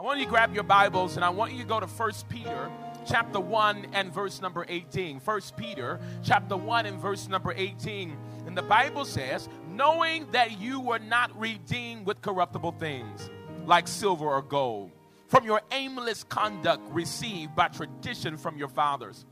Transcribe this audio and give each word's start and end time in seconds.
I 0.00 0.02
want 0.02 0.18
you 0.18 0.24
to 0.24 0.30
grab 0.30 0.54
your 0.54 0.62
Bibles 0.62 1.16
and 1.16 1.24
I 1.26 1.28
want 1.28 1.52
you 1.52 1.58
to 1.58 1.68
go 1.68 1.78
to 1.78 1.84
1 1.84 2.12
Peter 2.30 2.70
chapter 3.06 3.38
1 3.38 3.88
and 3.92 4.10
verse 4.10 4.40
number 4.40 4.64
18. 4.66 5.20
1 5.20 5.40
Peter 5.58 6.00
chapter 6.24 6.56
1 6.56 6.86
and 6.86 6.98
verse 6.98 7.28
number 7.28 7.52
18. 7.54 8.16
And 8.46 8.56
the 8.56 8.62
Bible 8.62 9.04
says, 9.04 9.50
knowing 9.68 10.26
that 10.30 10.58
you 10.58 10.80
were 10.80 11.00
not 11.00 11.38
redeemed 11.38 12.06
with 12.06 12.22
corruptible 12.22 12.72
things 12.78 13.28
like 13.66 13.86
silver 13.86 14.24
or 14.24 14.40
gold 14.40 14.90
from 15.28 15.44
your 15.44 15.60
aimless 15.70 16.24
conduct 16.24 16.80
received 16.94 17.54
by 17.54 17.68
tradition 17.68 18.38
from 18.38 18.56
your 18.56 18.68
fathers, 18.68 19.26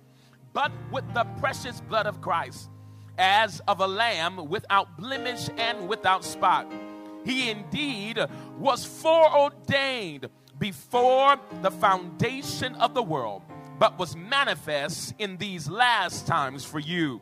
but 0.52 0.70
with 0.92 1.04
the 1.14 1.24
precious 1.40 1.80
blood 1.80 2.06
of 2.06 2.20
Christ, 2.20 2.68
as 3.16 3.60
of 3.68 3.80
a 3.80 3.88
lamb 3.88 4.50
without 4.50 4.98
blemish 4.98 5.48
and 5.56 5.88
without 5.88 6.26
spot. 6.26 6.70
He 7.24 7.50
indeed 7.50 8.18
was 8.58 8.84
foreordained 8.84 10.28
before 10.58 11.36
the 11.62 11.70
foundation 11.70 12.74
of 12.76 12.94
the 12.94 13.02
world, 13.02 13.42
but 13.78 13.98
was 13.98 14.16
manifest 14.16 15.14
in 15.18 15.36
these 15.36 15.68
last 15.68 16.26
times 16.26 16.64
for 16.64 16.78
you, 16.78 17.20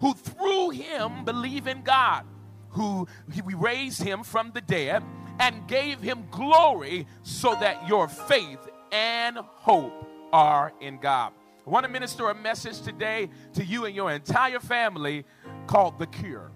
who 0.00 0.14
through 0.14 0.70
him 0.70 1.24
believe 1.24 1.66
in 1.66 1.82
God, 1.82 2.24
who 2.70 3.08
we 3.44 3.54
raised 3.54 4.02
him 4.02 4.22
from 4.22 4.52
the 4.52 4.60
dead 4.60 5.02
and 5.38 5.66
gave 5.66 6.00
him 6.00 6.26
glory, 6.30 7.06
so 7.22 7.54
that 7.60 7.88
your 7.88 8.08
faith 8.08 8.60
and 8.92 9.36
hope 9.36 10.08
are 10.32 10.72
in 10.80 10.98
God. 10.98 11.32
I 11.66 11.70
want 11.70 11.84
to 11.84 11.90
minister 11.90 12.28
a 12.28 12.34
message 12.34 12.80
today 12.82 13.28
to 13.54 13.64
you 13.64 13.86
and 13.86 13.94
your 13.94 14.12
entire 14.12 14.60
family 14.60 15.24
called 15.66 15.98
The 15.98 16.06
Cure. 16.06 16.50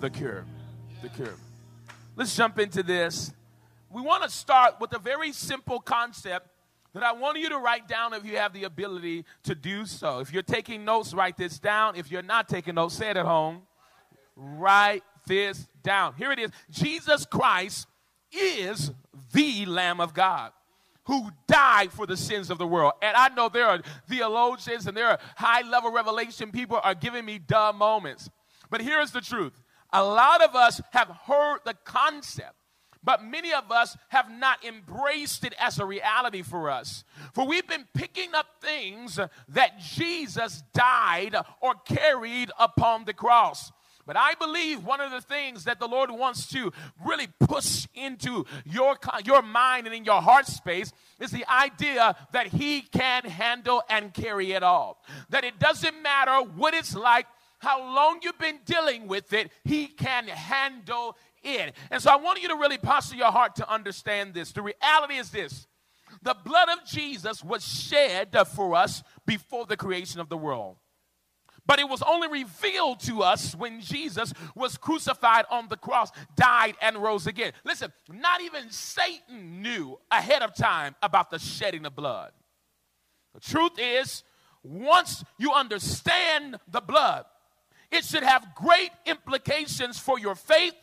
The 0.00 0.10
Cure. 0.10 0.44
The 1.02 1.08
Cure. 1.08 1.34
Let's 2.16 2.36
jump 2.36 2.58
into 2.58 2.82
this 2.82 3.32
we 3.90 4.00
want 4.00 4.22
to 4.22 4.30
start 4.30 4.80
with 4.80 4.94
a 4.94 4.98
very 4.98 5.32
simple 5.32 5.80
concept 5.80 6.48
that 6.92 7.02
I 7.02 7.12
want 7.12 7.38
you 7.38 7.48
to 7.50 7.58
write 7.58 7.88
down 7.88 8.14
if 8.14 8.24
you 8.24 8.36
have 8.36 8.52
the 8.52 8.64
ability 8.64 9.24
to 9.44 9.54
do 9.54 9.86
so. 9.86 10.20
If 10.20 10.32
you're 10.32 10.42
taking 10.42 10.84
notes, 10.84 11.14
write 11.14 11.36
this 11.36 11.58
down. 11.58 11.96
If 11.96 12.10
you're 12.10 12.22
not 12.22 12.48
taking 12.48 12.74
notes, 12.74 12.96
say 12.96 13.10
it 13.10 13.16
at 13.16 13.26
home. 13.26 13.62
Write 14.36 15.02
this 15.26 15.68
down. 15.82 16.14
Here 16.14 16.32
it 16.32 16.38
is 16.38 16.50
Jesus 16.70 17.26
Christ 17.26 17.86
is 18.32 18.92
the 19.32 19.66
Lamb 19.66 20.00
of 20.00 20.14
God 20.14 20.52
who 21.04 21.30
died 21.48 21.90
for 21.92 22.06
the 22.06 22.16
sins 22.16 22.50
of 22.50 22.58
the 22.58 22.66
world. 22.66 22.92
And 23.02 23.16
I 23.16 23.28
know 23.30 23.48
there 23.48 23.66
are 23.66 23.80
theologians 24.08 24.86
and 24.86 24.96
there 24.96 25.08
are 25.08 25.18
high 25.36 25.68
level 25.68 25.90
revelation 25.90 26.52
people 26.52 26.80
are 26.82 26.94
giving 26.94 27.24
me 27.24 27.38
dumb 27.38 27.78
moments. 27.78 28.30
But 28.70 28.80
here's 28.80 29.10
the 29.10 29.20
truth 29.20 29.60
a 29.92 30.04
lot 30.04 30.42
of 30.42 30.54
us 30.54 30.80
have 30.92 31.08
heard 31.26 31.58
the 31.64 31.74
concept 31.84 32.54
but 33.02 33.24
many 33.24 33.52
of 33.52 33.70
us 33.70 33.96
have 34.08 34.30
not 34.30 34.64
embraced 34.64 35.44
it 35.44 35.54
as 35.58 35.78
a 35.78 35.84
reality 35.84 36.42
for 36.42 36.70
us. 36.70 37.04
For 37.34 37.46
we've 37.46 37.66
been 37.66 37.86
picking 37.94 38.34
up 38.34 38.46
things 38.60 39.18
that 39.48 39.78
Jesus 39.78 40.62
died 40.74 41.34
or 41.60 41.74
carried 41.74 42.50
upon 42.58 43.04
the 43.04 43.14
cross. 43.14 43.72
But 44.06 44.16
I 44.16 44.34
believe 44.34 44.84
one 44.84 45.00
of 45.00 45.12
the 45.12 45.20
things 45.20 45.64
that 45.64 45.78
the 45.78 45.86
Lord 45.86 46.10
wants 46.10 46.48
to 46.48 46.72
really 47.04 47.28
push 47.38 47.86
into 47.94 48.44
your, 48.64 48.96
your 49.24 49.40
mind 49.40 49.86
and 49.86 49.94
in 49.94 50.04
your 50.04 50.20
heart 50.20 50.46
space 50.46 50.92
is 51.20 51.30
the 51.30 51.48
idea 51.48 52.16
that 52.32 52.48
He 52.48 52.80
can 52.80 53.24
handle 53.24 53.82
and 53.88 54.12
carry 54.12 54.52
it 54.52 54.62
all. 54.62 55.02
That 55.28 55.44
it 55.44 55.58
doesn't 55.58 56.02
matter 56.02 56.42
what 56.56 56.74
it's 56.74 56.96
like, 56.96 57.26
how 57.60 57.78
long 57.94 58.20
you've 58.22 58.38
been 58.38 58.58
dealing 58.64 59.06
with 59.06 59.32
it, 59.32 59.52
He 59.64 59.86
can 59.86 60.26
handle 60.26 61.16
in. 61.42 61.72
And 61.90 62.02
so 62.02 62.10
I 62.10 62.16
want 62.16 62.42
you 62.42 62.48
to 62.48 62.56
really 62.56 62.78
posture 62.78 63.16
your 63.16 63.32
heart 63.32 63.56
to 63.56 63.72
understand 63.72 64.34
this. 64.34 64.52
The 64.52 64.62
reality 64.62 65.16
is 65.16 65.30
this 65.30 65.66
the 66.22 66.36
blood 66.44 66.68
of 66.68 66.84
Jesus 66.86 67.42
was 67.44 67.64
shed 67.64 68.36
for 68.54 68.74
us 68.74 69.02
before 69.26 69.66
the 69.66 69.76
creation 69.76 70.20
of 70.20 70.28
the 70.28 70.36
world. 70.36 70.76
But 71.66 71.78
it 71.78 71.88
was 71.88 72.02
only 72.02 72.26
revealed 72.26 73.00
to 73.00 73.22
us 73.22 73.54
when 73.54 73.80
Jesus 73.80 74.32
was 74.56 74.76
crucified 74.76 75.44
on 75.50 75.68
the 75.68 75.76
cross, 75.76 76.10
died, 76.34 76.74
and 76.82 76.96
rose 76.96 77.26
again. 77.26 77.52
Listen, 77.64 77.92
not 78.12 78.40
even 78.40 78.70
Satan 78.70 79.62
knew 79.62 79.98
ahead 80.10 80.42
of 80.42 80.54
time 80.54 80.96
about 81.02 81.30
the 81.30 81.38
shedding 81.38 81.86
of 81.86 81.94
blood. 81.94 82.32
The 83.34 83.40
truth 83.40 83.78
is, 83.78 84.24
once 84.64 85.22
you 85.38 85.52
understand 85.52 86.58
the 86.66 86.80
blood, 86.80 87.24
it 87.92 88.04
should 88.04 88.22
have 88.22 88.54
great 88.54 88.90
implications 89.06 89.98
for 89.98 90.18
your 90.18 90.34
faith 90.34 90.74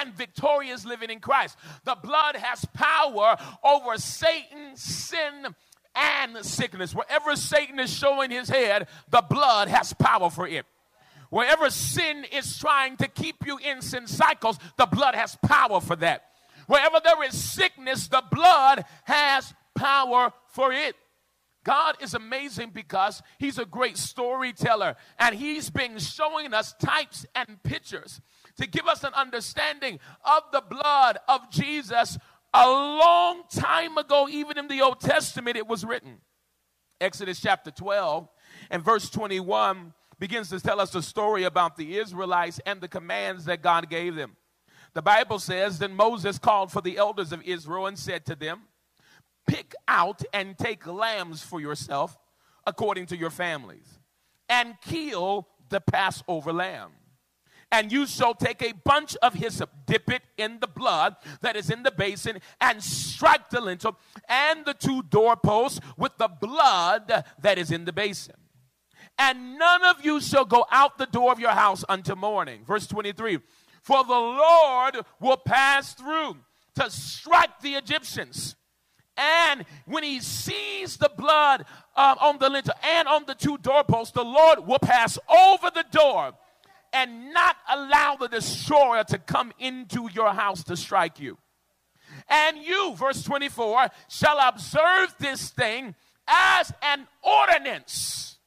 and 0.00 0.14
victorious 0.14 0.84
living 0.84 1.10
in 1.10 1.20
Christ. 1.20 1.56
The 1.84 1.96
blood 2.02 2.36
has 2.36 2.64
power 2.74 3.36
over 3.62 3.96
Satan, 3.98 4.76
sin, 4.76 5.54
and 5.94 6.44
sickness. 6.44 6.94
Wherever 6.94 7.36
Satan 7.36 7.78
is 7.78 7.92
showing 7.92 8.30
his 8.30 8.48
head, 8.48 8.88
the 9.10 9.22
blood 9.22 9.68
has 9.68 9.92
power 9.92 10.30
for 10.30 10.46
it. 10.46 10.66
Wherever 11.30 11.70
sin 11.70 12.24
is 12.32 12.58
trying 12.58 12.96
to 12.98 13.08
keep 13.08 13.46
you 13.46 13.58
in 13.58 13.82
sin 13.82 14.06
cycles, 14.06 14.58
the 14.76 14.86
blood 14.86 15.14
has 15.14 15.36
power 15.44 15.80
for 15.80 15.96
that. 15.96 16.24
Wherever 16.66 16.98
there 17.02 17.22
is 17.24 17.34
sickness, 17.34 18.08
the 18.08 18.22
blood 18.30 18.84
has 19.04 19.52
power 19.74 20.32
for 20.48 20.72
it. 20.72 20.94
God 21.64 21.96
is 22.00 22.14
amazing 22.14 22.70
because 22.74 23.22
He's 23.38 23.58
a 23.58 23.64
great 23.64 23.96
storyteller 23.96 24.96
and 25.18 25.34
He's 25.34 25.70
been 25.70 25.98
showing 25.98 26.52
us 26.52 26.74
types 26.74 27.26
and 27.34 27.62
pictures 27.62 28.20
to 28.58 28.66
give 28.66 28.86
us 28.86 29.04
an 29.04 29.14
understanding 29.14 29.98
of 30.24 30.42
the 30.52 30.62
blood 30.68 31.18
of 31.28 31.50
Jesus 31.50 32.18
a 32.52 32.70
long 32.70 33.42
time 33.50 33.98
ago, 33.98 34.28
even 34.28 34.58
in 34.58 34.68
the 34.68 34.80
Old 34.80 35.00
Testament, 35.00 35.56
it 35.56 35.66
was 35.66 35.84
written. 35.84 36.20
Exodus 37.00 37.40
chapter 37.40 37.70
12 37.70 38.28
and 38.70 38.84
verse 38.84 39.10
21 39.10 39.92
begins 40.18 40.50
to 40.50 40.60
tell 40.60 40.80
us 40.80 40.94
a 40.94 41.02
story 41.02 41.42
about 41.42 41.76
the 41.76 41.98
Israelites 41.98 42.60
and 42.64 42.80
the 42.80 42.88
commands 42.88 43.44
that 43.46 43.62
God 43.62 43.90
gave 43.90 44.14
them. 44.14 44.36
The 44.94 45.02
Bible 45.02 45.40
says, 45.40 45.80
Then 45.80 45.94
Moses 45.94 46.38
called 46.38 46.70
for 46.70 46.80
the 46.80 46.96
elders 46.96 47.32
of 47.32 47.42
Israel 47.42 47.86
and 47.86 47.98
said 47.98 48.24
to 48.26 48.36
them, 48.36 48.62
Pick 49.48 49.74
out 49.88 50.22
and 50.32 50.56
take 50.56 50.86
lambs 50.86 51.42
for 51.42 51.60
yourself 51.60 52.16
according 52.66 53.06
to 53.06 53.16
your 53.16 53.30
families, 53.30 53.98
and 54.48 54.74
kill 54.80 55.48
the 55.68 55.80
Passover 55.80 56.52
lamb 56.52 56.92
and 57.70 57.90
you 57.90 58.06
shall 58.06 58.34
take 58.34 58.62
a 58.62 58.72
bunch 58.72 59.16
of 59.16 59.34
hyssop, 59.34 59.70
dip 59.86 60.10
it 60.10 60.22
in 60.36 60.58
the 60.60 60.66
blood 60.66 61.16
that 61.40 61.56
is 61.56 61.70
in 61.70 61.82
the 61.82 61.90
basin, 61.90 62.38
and 62.60 62.82
strike 62.82 63.50
the 63.50 63.60
lintel 63.60 63.98
and 64.28 64.64
the 64.64 64.74
two 64.74 65.02
doorposts 65.02 65.80
with 65.96 66.16
the 66.18 66.28
blood 66.28 67.24
that 67.40 67.58
is 67.58 67.70
in 67.70 67.84
the 67.84 67.92
basin. 67.92 68.34
And 69.18 69.58
none 69.58 69.84
of 69.84 70.04
you 70.04 70.20
shall 70.20 70.44
go 70.44 70.66
out 70.70 70.98
the 70.98 71.06
door 71.06 71.30
of 71.30 71.38
your 71.38 71.52
house 71.52 71.84
until 71.88 72.16
morning. 72.16 72.64
Verse 72.66 72.86
23 72.86 73.38
For 73.82 74.04
the 74.04 74.12
Lord 74.12 74.96
will 75.20 75.36
pass 75.36 75.94
through 75.94 76.36
to 76.76 76.90
strike 76.90 77.60
the 77.60 77.74
Egyptians. 77.74 78.56
And 79.16 79.64
when 79.86 80.02
he 80.02 80.18
sees 80.18 80.96
the 80.96 81.10
blood 81.16 81.64
uh, 81.94 82.16
on 82.20 82.38
the 82.38 82.50
lintel 82.50 82.74
and 82.82 83.06
on 83.06 83.24
the 83.26 83.36
two 83.36 83.58
doorposts, 83.58 84.12
the 84.12 84.24
Lord 84.24 84.66
will 84.66 84.80
pass 84.80 85.18
over 85.30 85.70
the 85.72 85.84
door 85.92 86.34
and 86.94 87.34
not 87.34 87.56
allow 87.68 88.16
the 88.16 88.28
destroyer 88.28 89.04
to 89.04 89.18
come 89.18 89.52
into 89.58 90.08
your 90.14 90.32
house 90.32 90.62
to 90.64 90.76
strike 90.76 91.18
you. 91.18 91.36
And 92.28 92.56
you, 92.58 92.94
verse 92.94 93.24
24, 93.24 93.88
shall 94.08 94.38
observe 94.38 95.14
this 95.18 95.50
thing 95.50 95.94
as 96.28 96.72
an 96.82 97.06
ordinance 97.22 98.38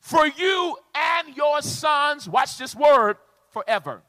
for 0.00 0.26
you 0.26 0.76
and 0.94 1.36
your 1.36 1.62
sons. 1.62 2.28
Watch 2.28 2.58
this 2.58 2.74
word 2.74 3.16
forever. 3.50 4.02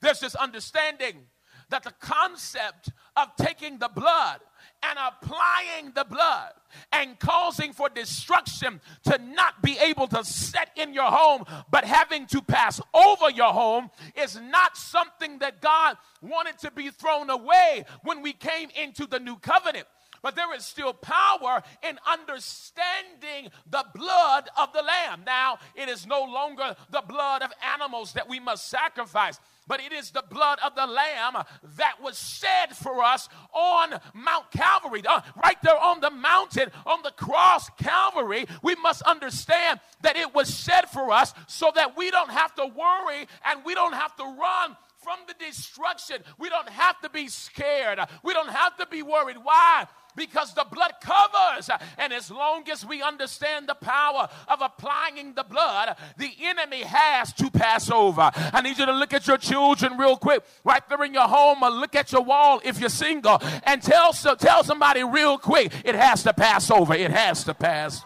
There's 0.00 0.20
this 0.20 0.34
understanding 0.34 1.26
that 1.70 1.82
the 1.82 1.92
concept 2.00 2.90
of 3.16 3.36
taking 3.36 3.78
the 3.78 3.88
blood 3.88 4.40
and 4.82 4.98
applying 4.98 5.92
the 5.94 6.04
blood 6.04 6.52
and 6.92 7.18
causing 7.18 7.72
for 7.72 7.88
destruction 7.88 8.80
to 9.04 9.18
not 9.18 9.62
be 9.62 9.78
able 9.78 10.06
to 10.08 10.24
set 10.24 10.70
in 10.76 10.92
your 10.92 11.10
home, 11.10 11.44
but 11.70 11.84
having 11.84 12.26
to 12.26 12.42
pass 12.42 12.80
over 12.92 13.30
your 13.30 13.52
home 13.52 13.90
is 14.16 14.40
not 14.40 14.76
something 14.76 15.38
that 15.38 15.60
God 15.60 15.96
wanted 16.20 16.58
to 16.58 16.70
be 16.70 16.90
thrown 16.90 17.30
away 17.30 17.84
when 18.02 18.22
we 18.22 18.32
came 18.32 18.68
into 18.80 19.06
the 19.06 19.20
new 19.20 19.36
covenant. 19.36 19.86
But 20.24 20.36
there 20.36 20.54
is 20.54 20.64
still 20.64 20.94
power 20.94 21.62
in 21.86 21.98
understanding 22.10 23.50
the 23.70 23.84
blood 23.94 24.48
of 24.58 24.72
the 24.72 24.80
Lamb. 24.80 25.20
Now, 25.26 25.58
it 25.74 25.90
is 25.90 26.06
no 26.06 26.24
longer 26.24 26.74
the 26.90 27.02
blood 27.06 27.42
of 27.42 27.52
animals 27.74 28.14
that 28.14 28.26
we 28.26 28.40
must 28.40 28.68
sacrifice 28.68 29.38
but 29.66 29.80
it 29.80 29.92
is 29.92 30.10
the 30.10 30.24
blood 30.28 30.58
of 30.62 30.74
the 30.74 30.86
Lamb 30.86 31.42
that 31.76 31.94
was 32.02 32.18
shed 32.18 32.76
for 32.76 33.02
us 33.02 33.30
on 33.54 33.98
Mount 34.12 34.50
Calvary. 34.50 35.02
Uh, 35.08 35.22
right 35.42 35.56
there 35.62 35.78
on 35.78 36.00
the 36.00 36.10
mountain, 36.10 36.70
on 36.84 37.02
the 37.02 37.12
cross, 37.12 37.70
Calvary, 37.78 38.44
we 38.62 38.74
must 38.76 39.00
understand 39.02 39.80
that 40.02 40.16
it 40.16 40.34
was 40.34 40.54
shed 40.54 40.90
for 40.90 41.10
us 41.10 41.32
so 41.46 41.72
that 41.74 41.96
we 41.96 42.10
don't 42.10 42.30
have 42.30 42.54
to 42.56 42.66
worry 42.66 43.26
and 43.46 43.64
we 43.64 43.74
don't 43.74 43.94
have 43.94 44.14
to 44.16 44.24
run 44.24 44.76
from 45.04 45.18
the 45.28 45.34
destruction. 45.42 46.16
We 46.38 46.48
don't 46.48 46.68
have 46.68 47.00
to 47.02 47.10
be 47.10 47.28
scared. 47.28 48.00
We 48.22 48.32
don't 48.32 48.50
have 48.50 48.76
to 48.78 48.86
be 48.86 49.02
worried. 49.02 49.36
Why? 49.42 49.86
Because 50.16 50.54
the 50.54 50.66
blood 50.70 50.92
covers. 51.00 51.70
And 51.98 52.12
as 52.12 52.30
long 52.30 52.68
as 52.70 52.84
we 52.84 53.02
understand 53.02 53.68
the 53.68 53.74
power 53.74 54.28
of 54.48 54.60
applying 54.60 55.34
the 55.34 55.44
blood, 55.44 55.96
the 56.16 56.30
enemy 56.42 56.82
has 56.82 57.32
to 57.34 57.50
pass 57.50 57.90
over. 57.90 58.30
I 58.34 58.60
need 58.62 58.78
you 58.78 58.86
to 58.86 58.92
look 58.92 59.12
at 59.12 59.26
your 59.26 59.38
children 59.38 59.96
real 59.98 60.16
quick, 60.16 60.42
right 60.64 60.86
there 60.88 61.04
in 61.04 61.14
your 61.14 61.28
home, 61.28 61.62
or 61.62 61.70
look 61.70 61.94
at 61.94 62.12
your 62.12 62.22
wall 62.22 62.60
if 62.64 62.80
you're 62.80 62.88
single, 62.88 63.40
and 63.64 63.82
tell, 63.82 64.12
so, 64.12 64.34
tell 64.34 64.64
somebody 64.64 65.02
real 65.02 65.38
quick 65.38 65.72
it 65.84 65.94
has 65.94 66.22
to 66.24 66.32
pass 66.32 66.70
over. 66.70 66.94
It 66.94 67.10
has 67.10 67.44
to 67.44 67.54
pass. 67.54 68.04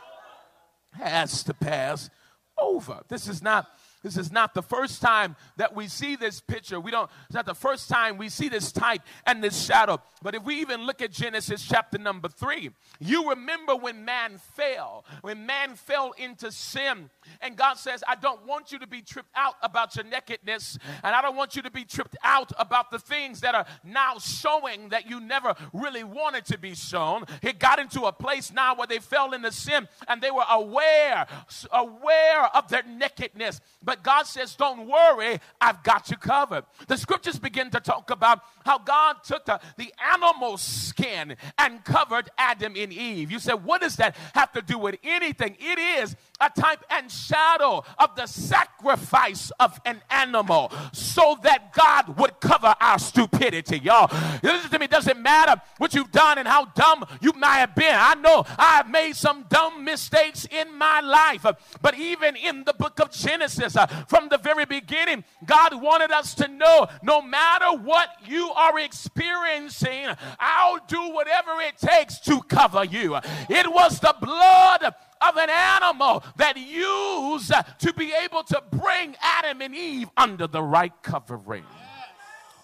Has 0.92 1.42
to 1.44 1.54
pass 1.54 2.10
over. 2.58 3.02
This 3.08 3.28
is 3.28 3.42
not 3.42 3.66
this 4.02 4.16
is 4.16 4.30
not 4.30 4.54
the 4.54 4.62
first 4.62 5.02
time 5.02 5.36
that 5.56 5.74
we 5.74 5.88
see 5.88 6.16
this 6.16 6.40
picture. 6.40 6.78
We 6.78 6.90
don't, 6.90 7.10
it's 7.26 7.34
not 7.34 7.46
the 7.46 7.54
first 7.54 7.88
time 7.88 8.16
we 8.16 8.28
see 8.28 8.48
this 8.48 8.70
type 8.70 9.02
and 9.26 9.42
this 9.42 9.64
shadow. 9.64 10.00
But 10.22 10.34
if 10.34 10.44
we 10.44 10.60
even 10.60 10.84
look 10.84 11.02
at 11.02 11.10
Genesis 11.10 11.66
chapter 11.66 11.98
number 11.98 12.28
three, 12.28 12.70
you 13.00 13.30
remember 13.30 13.74
when 13.74 14.04
man 14.04 14.38
fell, 14.38 15.04
when 15.22 15.46
man 15.46 15.74
fell 15.74 16.12
into 16.16 16.52
sin. 16.52 17.10
And 17.40 17.56
God 17.56 17.74
says, 17.74 18.04
I 18.06 18.14
don't 18.14 18.46
want 18.46 18.72
you 18.72 18.78
to 18.78 18.86
be 18.86 19.02
tripped 19.02 19.32
out 19.34 19.54
about 19.62 19.96
your 19.96 20.04
nakedness. 20.04 20.78
And 21.02 21.14
I 21.14 21.22
don't 21.22 21.36
want 21.36 21.56
you 21.56 21.62
to 21.62 21.70
be 21.70 21.84
tripped 21.84 22.16
out 22.22 22.52
about 22.58 22.90
the 22.90 22.98
things 22.98 23.40
that 23.40 23.54
are 23.54 23.66
now 23.84 24.18
showing 24.18 24.90
that 24.90 25.08
you 25.08 25.20
never 25.20 25.54
really 25.72 26.04
wanted 26.04 26.44
to 26.46 26.58
be 26.58 26.74
shown. 26.74 27.24
It 27.42 27.58
got 27.58 27.78
into 27.78 28.02
a 28.02 28.12
place 28.12 28.52
now 28.52 28.74
where 28.74 28.86
they 28.86 28.98
fell 28.98 29.32
into 29.32 29.52
sin 29.52 29.88
and 30.06 30.22
they 30.22 30.30
were 30.30 30.44
aware, 30.48 31.26
aware 31.72 32.56
of 32.56 32.68
their 32.68 32.82
nakedness. 32.84 33.60
But 33.88 34.02
God 34.02 34.26
says, 34.26 34.54
Don't 34.54 34.86
worry, 34.86 35.40
I've 35.62 35.82
got 35.82 36.10
you 36.10 36.18
covered. 36.18 36.64
The 36.88 36.98
scriptures 36.98 37.38
begin 37.38 37.70
to 37.70 37.80
talk 37.80 38.10
about 38.10 38.40
how 38.62 38.76
God 38.76 39.24
took 39.24 39.46
the, 39.46 39.58
the 39.78 39.90
animal 40.12 40.58
skin 40.58 41.36
and 41.56 41.82
covered 41.84 42.28
Adam 42.36 42.74
and 42.76 42.92
Eve. 42.92 43.30
You 43.30 43.38
said, 43.38 43.64
What 43.64 43.80
does 43.80 43.96
that 43.96 44.14
have 44.34 44.52
to 44.52 44.60
do 44.60 44.76
with 44.76 44.96
anything? 45.02 45.56
It 45.58 45.78
is 45.78 46.16
a 46.40 46.50
type 46.50 46.84
and 46.90 47.10
shadow 47.10 47.84
of 47.98 48.14
the 48.16 48.26
sacrifice 48.26 49.50
of 49.58 49.80
an 49.84 50.00
animal 50.10 50.72
so 50.92 51.36
that 51.42 51.72
God 51.72 52.18
would 52.18 52.40
cover 52.40 52.74
our 52.80 52.98
stupidity. 52.98 53.78
Y'all, 53.78 54.10
listen 54.42 54.70
to 54.70 54.78
me, 54.78 54.86
doesn't 54.86 55.20
matter 55.20 55.60
what 55.78 55.94
you've 55.94 56.12
done 56.12 56.38
and 56.38 56.46
how 56.46 56.66
dumb 56.66 57.04
you 57.20 57.32
might 57.32 57.58
have 57.58 57.74
been. 57.74 57.94
I 57.94 58.14
know 58.14 58.44
I've 58.58 58.88
made 58.88 59.16
some 59.16 59.46
dumb 59.48 59.84
mistakes 59.84 60.46
in 60.50 60.74
my 60.76 61.00
life, 61.00 61.44
but 61.82 61.98
even 61.98 62.36
in 62.36 62.64
the 62.64 62.74
book 62.74 63.00
of 63.00 63.10
Genesis, 63.10 63.76
uh, 63.76 63.86
from 64.08 64.28
the 64.28 64.38
very 64.38 64.64
beginning, 64.64 65.24
God 65.44 65.80
wanted 65.80 66.10
us 66.10 66.34
to 66.34 66.48
know 66.48 66.88
no 67.02 67.20
matter 67.20 67.76
what 67.76 68.08
you 68.26 68.50
are 68.50 68.78
experiencing, 68.78 70.06
I'll 70.38 70.80
do 70.86 71.10
whatever 71.10 71.60
it 71.60 71.78
takes 71.78 72.20
to 72.20 72.40
cover 72.42 72.84
you. 72.84 73.16
It 73.48 73.72
was 73.72 74.00
the 74.00 74.14
blood 74.20 74.94
of 75.20 75.36
an 75.36 75.50
animal 75.50 76.24
that 76.36 76.56
used 76.56 77.52
to 77.78 77.92
be 77.94 78.12
able 78.24 78.42
to 78.44 78.62
bring 78.70 79.16
Adam 79.22 79.60
and 79.60 79.74
Eve 79.74 80.08
under 80.16 80.46
the 80.46 80.62
right 80.62 80.92
covering. 81.02 81.64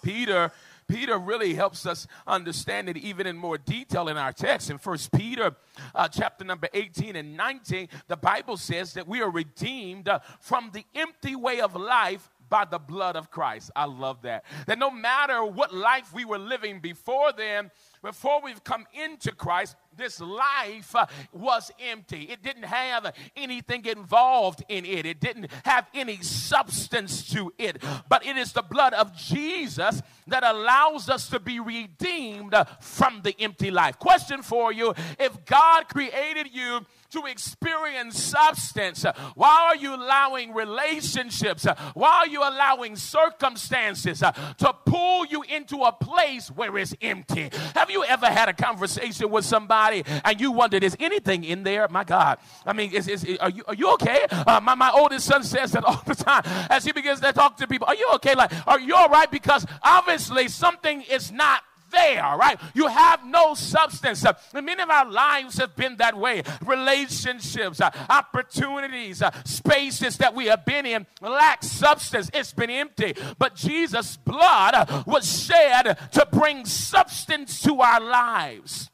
Peter 0.03 0.51
Peter 0.87 1.17
really 1.17 1.55
helps 1.55 1.85
us 1.85 2.05
understand 2.27 2.89
it 2.89 2.97
even 2.97 3.25
in 3.25 3.37
more 3.37 3.57
detail 3.57 4.07
in 4.07 4.17
our 4.17 4.31
text. 4.31 4.69
In 4.69 4.77
First 4.77 5.11
Peter 5.11 5.55
uh, 5.95 6.07
chapter 6.07 6.45
number 6.45 6.67
18 6.73 7.15
and 7.15 7.35
19, 7.35 7.89
the 8.07 8.17
Bible 8.17 8.57
says 8.57 8.93
that 8.93 9.07
we 9.07 9.21
are 9.21 9.31
redeemed 9.31 10.07
uh, 10.07 10.19
from 10.39 10.69
the 10.73 10.85
empty 10.93 11.35
way 11.35 11.59
of 11.59 11.75
life 11.75 12.29
by 12.49 12.65
the 12.65 12.77
blood 12.77 13.15
of 13.15 13.31
Christ. 13.31 13.71
I 13.75 13.85
love 13.85 14.21
that. 14.21 14.45
That 14.67 14.77
no 14.77 14.91
matter 14.91 15.43
what 15.43 15.73
life 15.73 16.13
we 16.13 16.25
were 16.25 16.37
living 16.37 16.79
before 16.79 17.31
then, 17.33 17.71
before 18.03 18.41
we've 18.43 18.63
come 18.63 18.85
into 18.93 19.31
Christ, 19.31 19.75
this 19.97 20.19
life 20.19 20.95
uh, 20.95 21.05
was 21.31 21.71
empty. 21.79 22.23
It 22.23 22.43
didn't 22.43 22.65
have 22.65 23.13
anything 23.35 23.85
involved 23.85 24.63
in 24.69 24.85
it, 24.85 25.05
it 25.05 25.19
didn't 25.19 25.51
have 25.63 25.87
any 25.93 26.21
substance 26.21 27.31
to 27.33 27.53
it. 27.57 27.81
But 28.09 28.25
it 28.25 28.37
is 28.37 28.53
the 28.53 28.61
blood 28.61 28.93
of 28.93 29.15
Jesus 29.15 30.01
that 30.27 30.43
allows 30.43 31.09
us 31.09 31.29
to 31.29 31.39
be 31.39 31.59
redeemed 31.59 32.53
uh, 32.53 32.65
from 32.79 33.21
the 33.23 33.35
empty 33.39 33.71
life. 33.71 33.99
Question 33.99 34.41
for 34.41 34.71
you 34.71 34.93
if 35.19 35.45
God 35.45 35.87
created 35.87 36.53
you 36.53 36.85
to 37.11 37.25
experience 37.25 38.21
substance? 38.21 39.05
Uh, 39.05 39.13
why 39.35 39.69
are 39.69 39.75
you 39.75 39.95
allowing 39.95 40.53
relationships? 40.53 41.65
Uh, 41.65 41.75
why 41.93 42.09
are 42.09 42.27
you 42.27 42.41
allowing 42.41 42.95
circumstances 42.95 44.19
to 44.19 44.75
pull 44.85 45.25
you 45.25 45.43
into 45.43 45.77
a 45.83 45.91
place 45.91 46.49
where 46.49 46.77
it's 46.77 46.95
empty? 47.01 47.49
Have 47.75 47.89
you 47.89 48.03
ever 48.03 48.27
had 48.27 48.49
a 48.49 48.53
conversation 48.53 49.29
with 49.29 49.45
somebody 49.45 49.84
and 49.93 50.41
you 50.41 50.51
wondered, 50.51 50.83
is 50.83 50.95
anything 50.99 51.43
in 51.43 51.63
there? 51.63 51.87
My 51.89 52.03
God. 52.03 52.37
I 52.65 52.73
mean, 52.73 52.91
is, 52.93 53.07
is, 53.07 53.25
are, 53.39 53.49
you, 53.49 53.63
are 53.67 53.75
you 53.75 53.93
okay? 53.93 54.25
Uh, 54.31 54.59
my, 54.61 54.75
my 54.75 54.91
oldest 54.91 55.25
son 55.25 55.43
says 55.43 55.71
that 55.73 55.83
all 55.83 56.01
the 56.05 56.15
time 56.15 56.43
as 56.69 56.85
he 56.85 56.91
begins 56.91 57.19
to 57.21 57.33
talk 57.33 57.57
to 57.57 57.67
people. 57.67 57.87
Are 57.87 57.95
you 57.95 58.09
okay? 58.15 58.35
Like, 58.35 58.51
are 58.67 58.79
you 58.79 58.95
all 58.95 59.09
right? 59.09 59.29
Because 59.29 59.65
obviously 59.83 60.47
something 60.47 61.01
is 61.03 61.31
not 61.31 61.61
there, 61.91 62.35
right? 62.37 62.59
You 62.73 62.87
have 62.87 63.25
no 63.25 63.53
substance. 63.53 64.25
Uh, 64.25 64.33
many 64.53 64.81
of 64.81 64.89
our 64.89 65.09
lives 65.09 65.57
have 65.57 65.75
been 65.75 65.95
that 65.97 66.17
way. 66.17 66.43
Relationships, 66.65 67.79
uh, 67.79 67.89
opportunities, 68.09 69.21
uh, 69.21 69.31
spaces 69.45 70.17
that 70.17 70.33
we 70.33 70.47
have 70.47 70.65
been 70.65 70.85
in 70.85 71.05
lack 71.21 71.63
substance. 71.63 72.29
It's 72.33 72.53
been 72.53 72.69
empty. 72.69 73.15
But 73.37 73.55
Jesus' 73.55 74.17
blood 74.17 75.05
was 75.05 75.45
shed 75.45 75.97
to 76.13 76.27
bring 76.31 76.65
substance 76.65 77.61
to 77.61 77.79
our 77.81 78.01
lives. 78.01 78.89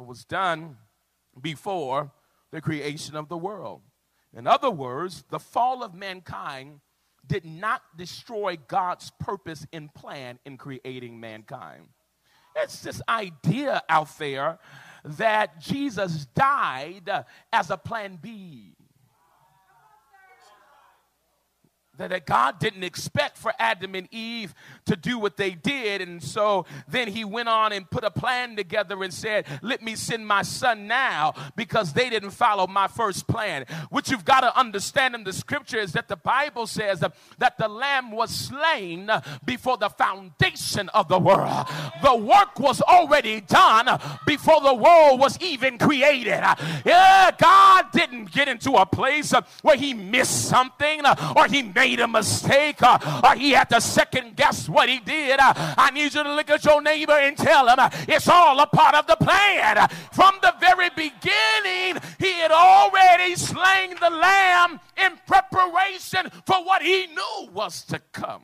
It 0.00 0.06
was 0.06 0.24
done 0.24 0.78
before 1.38 2.10
the 2.50 2.62
creation 2.62 3.16
of 3.16 3.28
the 3.28 3.36
world. 3.36 3.82
In 4.34 4.46
other 4.46 4.70
words, 4.70 5.24
the 5.28 5.38
fall 5.38 5.82
of 5.82 5.94
mankind 5.94 6.80
did 7.26 7.44
not 7.44 7.82
destroy 7.96 8.56
God's 8.66 9.12
purpose 9.20 9.66
and 9.72 9.92
plan 9.92 10.38
in 10.46 10.56
creating 10.56 11.20
mankind. 11.20 11.88
It's 12.56 12.80
this 12.80 13.02
idea 13.08 13.82
out 13.88 14.16
there 14.18 14.58
that 15.04 15.60
Jesus 15.60 16.24
died 16.34 17.10
as 17.52 17.70
a 17.70 17.76
plan 17.76 18.18
B. 18.20 18.76
that 22.08 22.26
God 22.26 22.58
didn't 22.58 22.84
expect 22.84 23.36
for 23.36 23.52
Adam 23.58 23.94
and 23.94 24.08
Eve 24.10 24.54
to 24.86 24.96
do 24.96 25.18
what 25.18 25.36
they 25.36 25.52
did. 25.52 26.00
And 26.00 26.22
so 26.22 26.66
then 26.88 27.08
he 27.08 27.24
went 27.24 27.48
on 27.48 27.72
and 27.72 27.88
put 27.90 28.04
a 28.04 28.10
plan 28.10 28.56
together 28.56 29.02
and 29.02 29.12
said, 29.12 29.46
Let 29.62 29.82
me 29.82 29.96
send 29.96 30.26
my 30.26 30.42
son 30.42 30.86
now 30.86 31.34
because 31.56 31.92
they 31.92 32.10
didn't 32.10 32.30
follow 32.30 32.66
my 32.66 32.88
first 32.88 33.26
plan. 33.26 33.66
What 33.90 34.10
you've 34.10 34.24
got 34.24 34.40
to 34.40 34.58
understand 34.58 35.14
in 35.14 35.24
the 35.24 35.32
scripture 35.32 35.78
is 35.78 35.92
that 35.92 36.08
the 36.08 36.16
Bible 36.16 36.66
says 36.66 37.00
that 37.00 37.58
the 37.58 37.68
lamb 37.68 38.10
was 38.10 38.30
slain 38.30 39.10
before 39.44 39.76
the 39.76 39.90
foundation 39.90 40.88
of 40.90 41.08
the 41.08 41.18
world. 41.18 41.66
The 42.02 42.14
work 42.14 42.58
was 42.58 42.80
already 42.80 43.40
done 43.40 44.00
before 44.26 44.60
the 44.60 44.74
world 44.74 45.20
was 45.20 45.38
even 45.40 45.78
created. 45.78 46.42
Yeah, 46.84 47.30
God 47.36 47.86
didn't 47.92 48.32
get 48.32 48.48
into 48.48 48.72
a 48.72 48.86
place 48.86 49.32
where 49.62 49.76
he 49.76 49.94
missed 49.94 50.48
something 50.48 51.02
or 51.36 51.46
he 51.46 51.62
made 51.62 51.89
made 51.90 52.00
a 52.00 52.08
mistake 52.08 52.80
uh, 52.82 53.20
or 53.24 53.34
he 53.34 53.50
had 53.50 53.68
to 53.68 53.80
second 53.80 54.36
guess 54.36 54.68
what 54.68 54.88
he 54.88 55.00
did, 55.00 55.40
uh, 55.40 55.52
I 55.56 55.90
need 55.90 56.14
you 56.14 56.22
to 56.22 56.34
look 56.34 56.48
at 56.48 56.64
your 56.64 56.80
neighbor 56.80 57.12
and 57.12 57.36
tell 57.36 57.68
him 57.68 57.78
uh, 57.78 57.90
it's 58.08 58.28
all 58.28 58.58
a 58.60 58.66
part 58.66 58.94
of 58.94 59.06
the 59.06 59.16
plan. 59.16 59.88
From 60.12 60.34
the 60.40 60.54
very 60.60 60.90
beginning, 60.90 62.00
he 62.18 62.32
had 62.34 62.52
already 62.52 63.34
slain 63.34 63.96
the 64.00 64.10
lamb 64.10 64.80
in 64.96 65.18
preparation 65.26 66.30
for 66.46 66.64
what 66.64 66.82
he 66.82 67.06
knew 67.08 67.50
was 67.52 67.82
to 67.86 68.00
come. 68.12 68.42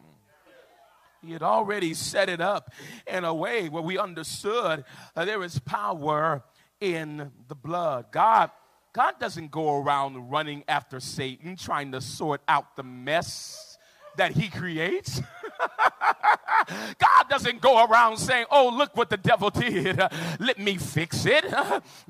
He 1.24 1.32
had 1.32 1.42
already 1.42 1.94
set 1.94 2.28
it 2.28 2.40
up 2.40 2.72
in 3.06 3.24
a 3.24 3.34
way 3.34 3.68
where 3.68 3.82
we 3.82 3.98
understood 3.98 4.84
that 5.14 5.24
there 5.26 5.42
is 5.42 5.58
power 5.60 6.42
in 6.80 7.30
the 7.48 7.54
blood. 7.54 8.06
God 8.10 8.50
God 8.96 9.20
doesn't 9.20 9.50
go 9.50 9.76
around 9.76 10.30
running 10.30 10.64
after 10.66 11.00
Satan 11.00 11.54
trying 11.54 11.92
to 11.92 12.00
sort 12.00 12.40
out 12.48 12.76
the 12.76 12.82
mess 12.82 13.76
that 14.16 14.32
he 14.32 14.48
creates. 14.48 15.20
God 16.68 17.05
doesn't 17.36 17.60
go 17.60 17.84
around 17.84 18.16
saying, 18.16 18.46
Oh, 18.50 18.70
look 18.74 18.96
what 18.96 19.10
the 19.10 19.18
devil 19.18 19.50
did. 19.50 20.00
let 20.40 20.58
me 20.58 20.78
fix 20.78 21.26
it. 21.26 21.44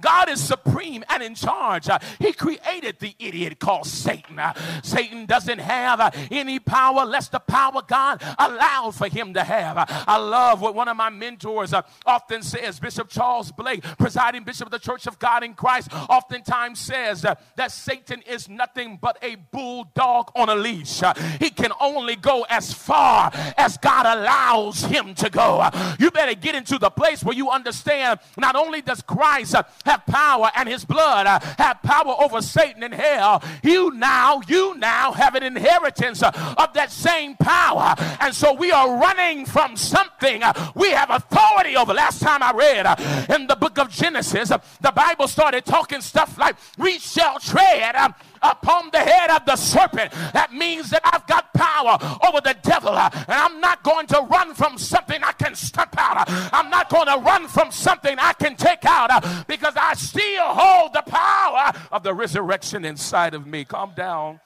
God 0.00 0.28
is 0.28 0.40
supreme 0.40 1.02
and 1.08 1.20
in 1.20 1.34
charge. 1.34 1.88
he 2.20 2.32
created 2.32 3.00
the 3.00 3.12
idiot 3.18 3.58
called 3.58 3.86
Satan. 3.86 4.40
Satan 4.84 5.26
doesn't 5.26 5.58
have 5.58 6.14
any 6.30 6.60
power 6.60 7.04
less 7.04 7.28
the 7.28 7.40
power 7.40 7.82
God 7.84 8.22
allowed 8.38 8.94
for 8.94 9.08
him 9.08 9.34
to 9.34 9.42
have. 9.42 9.76
I 10.06 10.16
love 10.16 10.60
what 10.60 10.76
one 10.76 10.86
of 10.86 10.96
my 10.96 11.10
mentors 11.10 11.74
often 12.04 12.42
says, 12.42 12.78
Bishop 12.78 13.08
Charles 13.08 13.50
Blake, 13.50 13.82
presiding 13.98 14.44
bishop 14.44 14.66
of 14.66 14.72
the 14.72 14.78
Church 14.78 15.08
of 15.08 15.18
God 15.18 15.42
in 15.42 15.54
Christ, 15.54 15.88
oftentimes 16.08 16.78
says 16.78 17.22
that 17.22 17.72
Satan 17.72 18.22
is 18.22 18.48
nothing 18.48 18.96
but 19.02 19.18
a 19.22 19.34
bulldog 19.50 20.30
on 20.36 20.48
a 20.50 20.54
leash. 20.54 21.02
he 21.40 21.50
can 21.50 21.72
only 21.80 22.14
go 22.14 22.46
as 22.48 22.72
far 22.72 23.32
as 23.56 23.76
God 23.78 24.06
allows 24.06 24.84
him 24.84 25.15
to 25.16 25.30
go. 25.30 25.68
You 25.98 26.10
better 26.10 26.34
get 26.34 26.54
into 26.54 26.78
the 26.78 26.90
place 26.90 27.22
where 27.24 27.34
you 27.34 27.50
understand 27.50 28.20
not 28.36 28.56
only 28.56 28.82
does 28.82 29.02
Christ 29.02 29.54
have 29.84 30.06
power 30.06 30.50
and 30.56 30.68
his 30.68 30.84
blood 30.84 31.26
have 31.58 31.82
power 31.82 32.14
over 32.20 32.42
Satan 32.42 32.82
and 32.82 32.94
hell, 32.94 33.42
you 33.62 33.92
now, 33.92 34.40
you 34.46 34.76
now 34.76 35.12
have 35.12 35.34
an 35.34 35.42
inheritance 35.42 36.22
of 36.22 36.72
that 36.74 36.90
same 36.90 37.36
power. 37.36 37.94
And 38.20 38.34
so 38.34 38.52
we 38.54 38.72
are 38.72 38.98
running 39.00 39.46
from 39.46 39.76
something 39.76 40.42
we 40.74 40.90
have 40.90 41.10
authority 41.10 41.76
over. 41.76 41.94
Last 41.94 42.20
time 42.20 42.42
I 42.42 42.52
read 42.52 43.30
in 43.34 43.46
the 43.46 43.56
book 43.56 43.78
of 43.78 43.90
Genesis, 43.90 44.48
the 44.48 44.92
Bible 44.92 45.28
started 45.28 45.64
talking 45.64 46.00
stuff 46.00 46.38
like, 46.38 46.56
We 46.78 46.98
shall 46.98 47.38
tread 47.38 47.94
upon 48.42 48.90
the 48.92 48.98
head 48.98 49.30
of 49.30 49.44
the 49.46 49.56
serpent. 49.56 50.12
That 50.32 50.52
means 50.52 50.90
that 50.90 51.02
I've 51.04 51.26
got 51.26 51.52
power 51.54 51.98
over 52.26 52.40
the 52.40 52.56
devil. 52.62 52.90
Uh, 52.90 53.10
and 53.12 53.24
I'm 53.28 53.60
not 53.60 53.82
going 53.82 54.06
to 54.08 54.20
run 54.22 54.54
from 54.54 54.78
something 54.78 55.22
I 55.22 55.32
can 55.32 55.54
stamp 55.54 55.94
out. 55.98 56.24
I'm 56.52 56.70
not 56.70 56.88
going 56.88 57.06
to 57.06 57.18
run 57.18 57.48
from 57.48 57.70
something 57.70 58.16
I 58.18 58.32
can 58.32 58.56
take 58.56 58.84
out 58.84 59.10
uh, 59.10 59.44
because 59.46 59.74
I 59.76 59.94
still 59.94 60.44
hold 60.44 60.92
the 60.92 61.02
power 61.02 61.72
of 61.92 62.02
the 62.02 62.14
resurrection 62.14 62.84
inside 62.84 63.34
of 63.34 63.46
me. 63.46 63.64
Calm 63.64 63.92
down. 63.96 64.40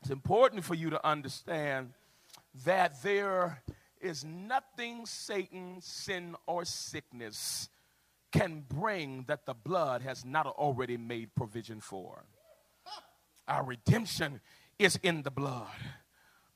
It's 0.00 0.10
important 0.10 0.64
for 0.64 0.74
you 0.74 0.90
to 0.90 1.06
understand 1.06 1.92
that 2.64 3.02
there 3.02 3.62
is 4.00 4.24
nothing 4.24 5.06
Satan, 5.06 5.78
sin, 5.80 6.36
or 6.46 6.64
sickness 6.64 7.68
can 8.32 8.64
bring 8.68 9.24
that 9.28 9.46
the 9.46 9.54
blood 9.54 10.02
has 10.02 10.24
not 10.24 10.46
already 10.46 10.96
made 10.96 11.34
provision 11.34 11.80
for. 11.80 12.24
Our 13.46 13.64
redemption 13.64 14.40
is 14.78 14.98
in 15.02 15.22
the 15.22 15.30
blood. 15.30 15.68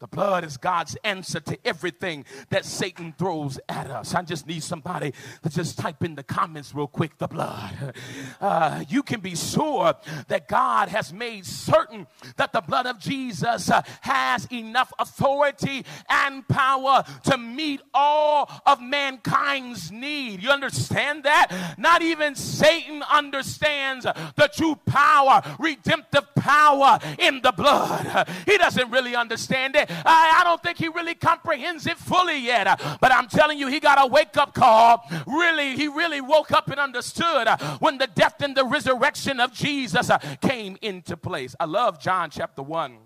The 0.00 0.06
blood 0.06 0.44
is 0.44 0.56
God's 0.56 0.96
answer 1.02 1.40
to 1.40 1.58
everything 1.64 2.24
that 2.50 2.64
Satan 2.64 3.12
throws 3.18 3.58
at 3.68 3.90
us. 3.90 4.14
I 4.14 4.22
just 4.22 4.46
need 4.46 4.62
somebody 4.62 5.12
to 5.42 5.48
just 5.48 5.76
type 5.76 6.04
in 6.04 6.14
the 6.14 6.22
comments 6.22 6.72
real 6.72 6.86
quick 6.86 7.18
the 7.18 7.28
blood. 7.28 7.94
Uh, 8.40 8.84
you 8.88 9.02
can 9.02 9.20
be 9.20 9.34
sure 9.34 9.94
that 10.28 10.48
God 10.48 10.88
has 10.88 11.12
made 11.12 11.44
certain 11.44 12.06
that 12.36 12.52
the 12.52 12.60
blood 12.60 12.86
of 12.86 12.98
Jesus 12.98 13.70
uh, 13.70 13.82
has 14.00 14.46
enough 14.52 14.92
authority 14.98 15.84
and 16.08 16.46
power 16.46 17.04
to 17.24 17.36
meet 17.36 17.80
all 17.92 18.48
of 18.64 18.80
mankind's 18.80 19.90
need. 19.90 20.42
You 20.42 20.50
understand 20.50 21.24
that? 21.24 21.74
Not 21.78 22.02
even 22.02 22.34
Satan 22.36 23.02
understands 23.02 24.04
the 24.04 24.50
true 24.54 24.76
power, 24.86 25.42
redemptive 25.58 26.34
power 26.36 26.98
in 27.18 27.40
the 27.42 27.52
blood. 27.52 28.28
He 28.46 28.56
doesn't 28.56 28.90
really 28.90 29.14
understand 29.14 29.76
it. 29.76 29.87
I, 29.88 30.38
I 30.40 30.44
don't 30.44 30.62
think 30.62 30.78
he 30.78 30.88
really 30.88 31.14
comprehends 31.14 31.86
it 31.86 31.96
fully 31.96 32.38
yet. 32.38 32.80
But 33.00 33.12
I'm 33.12 33.28
telling 33.28 33.58
you, 33.58 33.68
he 33.68 33.80
got 33.80 34.02
a 34.02 34.06
wake 34.06 34.36
up 34.36 34.54
call. 34.54 35.04
Really, 35.26 35.76
he 35.76 35.88
really 35.88 36.20
woke 36.20 36.52
up 36.52 36.68
and 36.68 36.78
understood 36.78 37.48
when 37.80 37.98
the 37.98 38.06
death 38.06 38.40
and 38.40 38.56
the 38.56 38.64
resurrection 38.64 39.40
of 39.40 39.52
Jesus 39.52 40.10
uh, 40.10 40.18
came 40.40 40.76
into 40.82 41.16
place. 41.16 41.54
I 41.58 41.64
love 41.64 42.00
John 42.00 42.30
chapter 42.30 42.62
1 42.62 42.98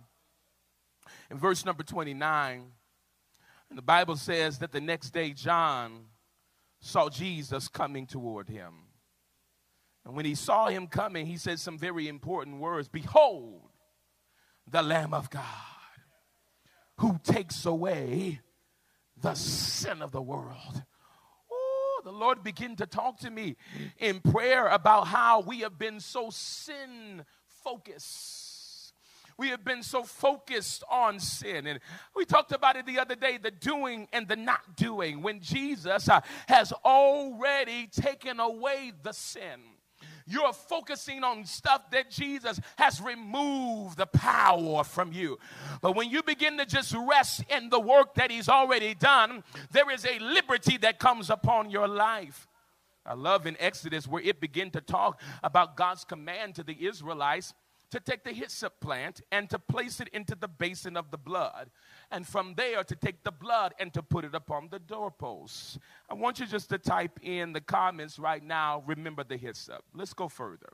in 1.31 1.39
verse 1.39 1.65
number 1.65 1.83
29. 1.83 2.65
And 3.69 3.79
the 3.79 3.83
Bible 3.83 4.17
says 4.17 4.59
that 4.59 4.73
the 4.73 4.81
next 4.81 5.11
day, 5.11 5.31
John 5.31 6.07
saw 6.81 7.09
Jesus 7.09 7.69
coming 7.69 8.07
toward 8.07 8.49
him. 8.49 8.75
And 10.05 10.15
when 10.15 10.25
he 10.25 10.35
saw 10.35 10.67
him 10.67 10.89
coming, 10.89 11.27
he 11.27 11.37
said 11.37 11.59
some 11.59 11.79
very 11.79 12.09
important 12.09 12.59
words 12.59 12.89
Behold, 12.89 13.62
the 14.67 14.83
Lamb 14.83 15.15
of 15.15 15.31
God 15.31 15.72
who 17.02 17.18
takes 17.25 17.66
away 17.66 18.38
the 19.21 19.35
sin 19.35 20.02
of 20.02 20.12
the 20.12 20.23
world. 20.23 20.85
Oh, 21.50 22.00
the 22.04 22.12
Lord 22.12 22.44
began 22.44 22.76
to 22.76 22.87
talk 22.87 23.18
to 23.21 23.30
me 23.30 23.56
in 23.99 24.21
prayer 24.21 24.68
about 24.68 25.09
how 25.09 25.40
we 25.40 25.62
have 25.62 25.76
been 25.80 25.99
so 25.99 26.30
sin 26.30 27.25
focused. 27.64 28.94
We 29.37 29.49
have 29.49 29.64
been 29.64 29.82
so 29.82 30.04
focused 30.04 30.85
on 30.88 31.18
sin. 31.18 31.66
And 31.66 31.80
we 32.14 32.25
talked 32.25 32.52
about 32.52 32.76
it 32.76 32.87
the 32.87 33.00
other 33.00 33.16
day 33.16 33.37
the 33.37 33.50
doing 33.50 34.06
and 34.12 34.28
the 34.28 34.37
not 34.37 34.76
doing 34.76 35.23
when 35.23 35.40
Jesus 35.40 36.09
uh, 36.09 36.21
has 36.47 36.73
already 36.85 37.88
taken 37.88 38.38
away 38.38 38.92
the 39.02 39.12
sin. 39.12 39.59
You're 40.26 40.52
focusing 40.52 41.25
on 41.25 41.45
stuff 41.45 41.91
that 41.91 42.11
Jesus 42.11 42.61
has 42.76 43.00
removed 43.00 43.99
the 43.99 44.07
power 44.07 44.85
from 44.85 45.12
you. 45.12 45.38
But 45.81 45.97
when 45.97 46.11
you 46.11 46.23
begin 46.23 46.59
to 46.59 46.67
just 46.67 46.95
rest 47.09 47.45
in 47.49 47.69
the 47.71 47.81
work 47.81 48.14
that 48.14 48.31
He's 48.31 48.49
already 48.49 48.95
done, 48.95 49.45
there 49.71 49.91
is 49.91 50.07
a 50.07 50.19
liberty 50.19 50.76
that 50.79 50.99
comes 50.99 51.31
upon 51.31 51.71
your 51.71 51.88
life. 51.88 52.47
I 53.05 53.14
love 53.14 53.47
in 53.47 53.57
Exodus 53.59 54.07
where 54.07 54.23
it 54.23 54.41
began 54.41 54.71
to 54.71 54.81
talk 54.81 55.21
about 55.43 55.76
God's 55.76 56.05
command 56.05 56.55
to 56.55 56.62
the 56.62 56.87
Israelites 56.87 57.52
to 57.92 58.00
take 58.00 58.25
the 58.25 58.32
hyssop 58.32 58.80
plant 58.80 59.20
and 59.30 59.49
to 59.50 59.58
place 59.58 60.00
it 60.00 60.08
into 60.08 60.34
the 60.34 60.49
basin 60.49 60.96
of 60.96 61.11
the 61.11 61.18
blood 61.18 61.70
and 62.11 62.26
from 62.26 62.54
there 62.56 62.82
to 62.82 62.96
take 62.96 63.22
the 63.22 63.30
blood 63.30 63.75
and 63.78 63.92
to 63.92 64.02
put 64.02 64.25
it 64.25 64.34
upon 64.34 64.68
the 64.70 64.78
doorposts. 64.78 65.78
I 66.11 66.14
want 66.14 66.40
you 66.40 66.46
just 66.46 66.70
to 66.70 66.78
type 66.78 67.20
in 67.22 67.52
the 67.52 67.61
comments 67.61 68.18
right 68.18 68.42
now, 68.42 68.82
remember 68.87 69.25
the 69.25 69.37
hyssop. 69.37 69.84
Let's 69.94 70.14
go 70.14 70.28
further. 70.28 70.72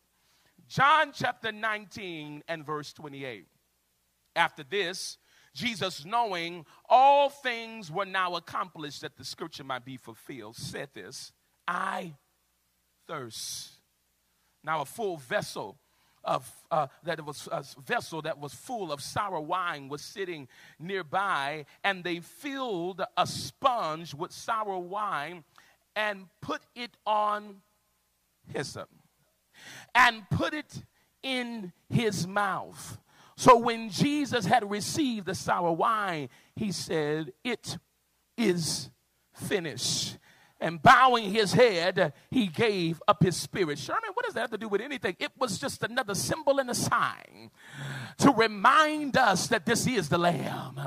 John 0.68 1.10
chapter 1.12 1.50
19 1.50 2.44
and 2.46 2.64
verse 2.64 2.92
28. 2.92 3.46
After 4.37 4.62
this, 4.62 5.18
Jesus, 5.54 6.04
knowing 6.04 6.64
all 6.88 7.30
things 7.30 7.90
were 7.90 8.06
now 8.06 8.37
accomplished 8.37 9.00
that 9.00 9.16
the 9.16 9.25
scripture 9.25 9.64
might 9.64 9.84
be 9.84 9.96
fulfilled, 9.96 10.54
said 10.54 10.90
this 10.94 11.32
I 11.66 12.14
thirst. 13.08 13.70
Now, 14.62 14.82
a 14.82 14.84
full 14.84 15.16
vessel 15.16 15.78
of 16.28 16.52
uh, 16.70 16.87
that 17.04 17.25
was 17.25 17.49
a 17.50 17.64
vessel 17.85 18.20
that 18.23 18.38
was 18.38 18.52
full 18.52 18.92
of 18.92 19.00
sour 19.00 19.40
wine 19.40 19.88
was 19.88 20.02
sitting 20.02 20.47
nearby, 20.78 21.64
and 21.82 22.04
they 22.04 22.20
filled 22.20 23.02
a 23.16 23.26
sponge 23.26 24.14
with 24.14 24.30
sour 24.30 24.78
wine 24.78 25.42
and 25.97 26.26
put 26.42 26.61
it 26.76 26.97
on 27.06 27.62
hyssop 28.52 28.90
and 29.94 30.23
put 30.30 30.52
it 30.52 30.85
in 31.23 31.73
his 31.88 32.26
mouth. 32.26 32.99
So 33.37 33.56
when 33.56 33.88
Jesus 33.88 34.44
had 34.44 34.70
received 34.70 35.26
the 35.26 35.35
sour 35.35 35.73
wine, 35.73 36.28
he 36.54 36.73
said, 36.73 37.32
It 37.42 37.78
is 38.37 38.90
finished 39.32 40.18
and 40.61 40.83
bowing 40.83 41.33
his 41.33 41.53
head, 41.53 42.12
he 42.31 42.47
gave 42.47 43.00
up 43.07 43.23
his 43.23 43.37
spirit. 43.37 43.79
Sherman, 43.79 44.11
what 44.15 44.25
does 44.25 44.35
that 44.35 44.41
have 44.41 44.50
to 44.50 44.59
do 44.59 44.69
with 44.69 44.81
anything? 44.81 45.17
It 45.19 45.31
was 45.38 45.59
just 45.59 45.83
another 45.83 46.15
symbol 46.15 46.59
and 46.59 46.71
a 46.71 46.75
sign 46.75 47.50
to 48.19 48.33
remind 48.33 49.17
us 49.17 49.47
that 49.49 49.67
this 49.67 49.87
is 49.87 50.09
the 50.09 50.19
Lamb. 50.19 50.81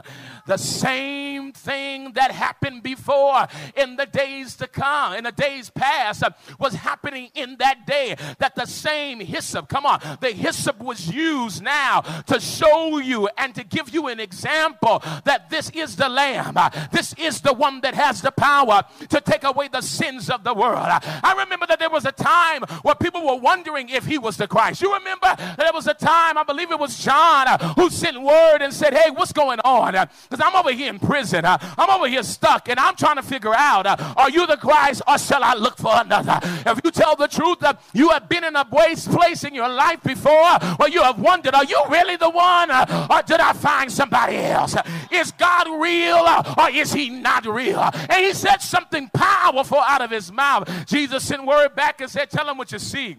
The 0.52 0.58
same 0.58 1.54
thing 1.54 2.12
that 2.12 2.32
happened 2.32 2.84
before 2.84 3.48
in 3.78 3.96
the 3.96 4.06
days 4.06 4.58
to 4.58 4.68
come, 4.68 5.14
in 5.14 5.24
the 5.24 5.32
days 5.32 5.70
past, 5.70 6.24
was 6.60 6.74
happening 6.74 7.30
in 7.36 7.56
that 7.60 7.88
day. 7.88 8.18
That 8.40 8.56
the 8.56 8.66
same 8.66 9.22
hyssop, 9.22 9.70
come 9.70 9.86
on, 9.86 10.02
the 10.20 10.32
hyssop 10.32 10.80
was 10.80 11.10
used 11.10 11.64
now 11.64 12.02
to 12.02 12.42
show 12.42 12.98
you 12.98 13.30
and 13.38 13.56
to 13.56 13.64
give 13.64 13.92
you 13.92 14.10
an 14.10 14.20
example 14.20 15.02
that 15.24 15.50
this 15.50 15.70
is 15.70 15.96
the 15.96 16.10
Lamb. 16.10 16.58
This 16.92 17.14
is 17.14 17.40
the 17.40 17.54
one 17.54 17.80
that 17.80 17.94
has 17.94 18.22
the 18.22 18.32
power 18.32 18.84
to 19.08 19.22
take 19.22 19.46
away 19.46 19.70
the 19.70 19.80
sins 19.80 20.30
of 20.30 20.44
the 20.44 20.54
world. 20.54 20.86
I 20.86 21.34
remember 21.38 21.66
that 21.68 21.80
there 21.80 21.90
was 21.90 22.04
a 22.04 22.12
time 22.12 22.64
where 22.82 22.96
people 22.96 23.26
were 23.26 23.40
wondering 23.40 23.88
if 23.88 24.06
he 24.06 24.18
was 24.18 24.36
the 24.36 24.50
Christ. 24.50 24.82
You 24.82 24.94
remember 24.96 25.34
that 25.38 25.56
there 25.58 25.74
was 25.74 25.88
a 25.88 25.94
time, 25.94 26.38
I 26.38 26.44
believe 26.44 26.72
it 26.72 26.80
was 26.80 27.00
John, 27.00 27.48
uh, 27.48 27.74
who 27.76 27.90
sent 27.90 28.22
word 28.22 28.58
and 28.62 28.74
said, 28.74 28.94
Hey, 28.94 29.12
what's 29.12 29.32
going 29.32 29.62
on? 29.62 29.94
Because 29.94 30.41
I'm 30.42 30.56
over 30.56 30.72
here 30.72 30.90
in 30.90 31.00
prison. 31.00 31.46
Uh, 31.46 31.58
I'm 31.78 31.90
over 31.90 32.08
here 32.08 32.24
stuck, 32.24 32.70
and 32.70 32.80
I'm 32.80 32.96
trying 32.96 33.18
to 33.18 33.24
figure 33.24 33.54
out 33.54 33.86
uh, 33.86 34.14
are 34.18 34.30
you 34.30 34.46
the 34.48 34.58
Christ 34.58 35.02
or 35.08 35.18
shall 35.18 35.44
I 35.44 35.54
look 35.54 35.78
for 35.78 35.94
another? 35.94 36.40
If 36.66 36.82
you 36.84 36.92
tell 36.92 37.16
the 37.16 37.28
truth, 37.28 37.60
that 37.60 37.82
you 37.94 38.10
have 38.10 38.28
been 38.28 38.44
in 38.44 38.56
a 38.56 38.66
waste 38.72 39.10
place 39.12 39.44
in 39.44 39.54
your 39.54 39.70
life 39.70 40.04
before 40.04 40.60
where 40.78 40.90
you 40.90 41.02
have 41.02 41.20
wondered, 41.20 41.56
Are 41.56 41.66
you 41.66 41.82
really 41.90 42.16
the 42.18 42.30
one 42.30 42.72
or 42.72 43.22
did 43.26 43.40
I 43.40 43.54
find 43.54 43.92
somebody 43.92 44.38
else? 44.38 44.76
Is 45.12 45.32
God 45.32 45.82
real 45.82 46.26
or 46.58 46.70
is 46.70 46.94
he 46.94 47.10
not 47.10 47.46
real? 47.46 47.90
And 48.10 48.26
he 48.26 48.34
said 48.34 48.58
something 48.58 49.10
powerful 49.14 49.80
out 49.80 50.02
of 50.02 50.12
his 50.12 50.32
mouth. 50.32 50.70
Jesus 50.88 51.28
sent 51.28 51.46
word 51.46 51.76
back 51.76 52.02
and 52.02 52.10
said, 52.10 52.30
Tell 52.30 52.50
him 52.50 52.58
what 52.58 52.72
you 52.72 52.80
see. 52.80 53.18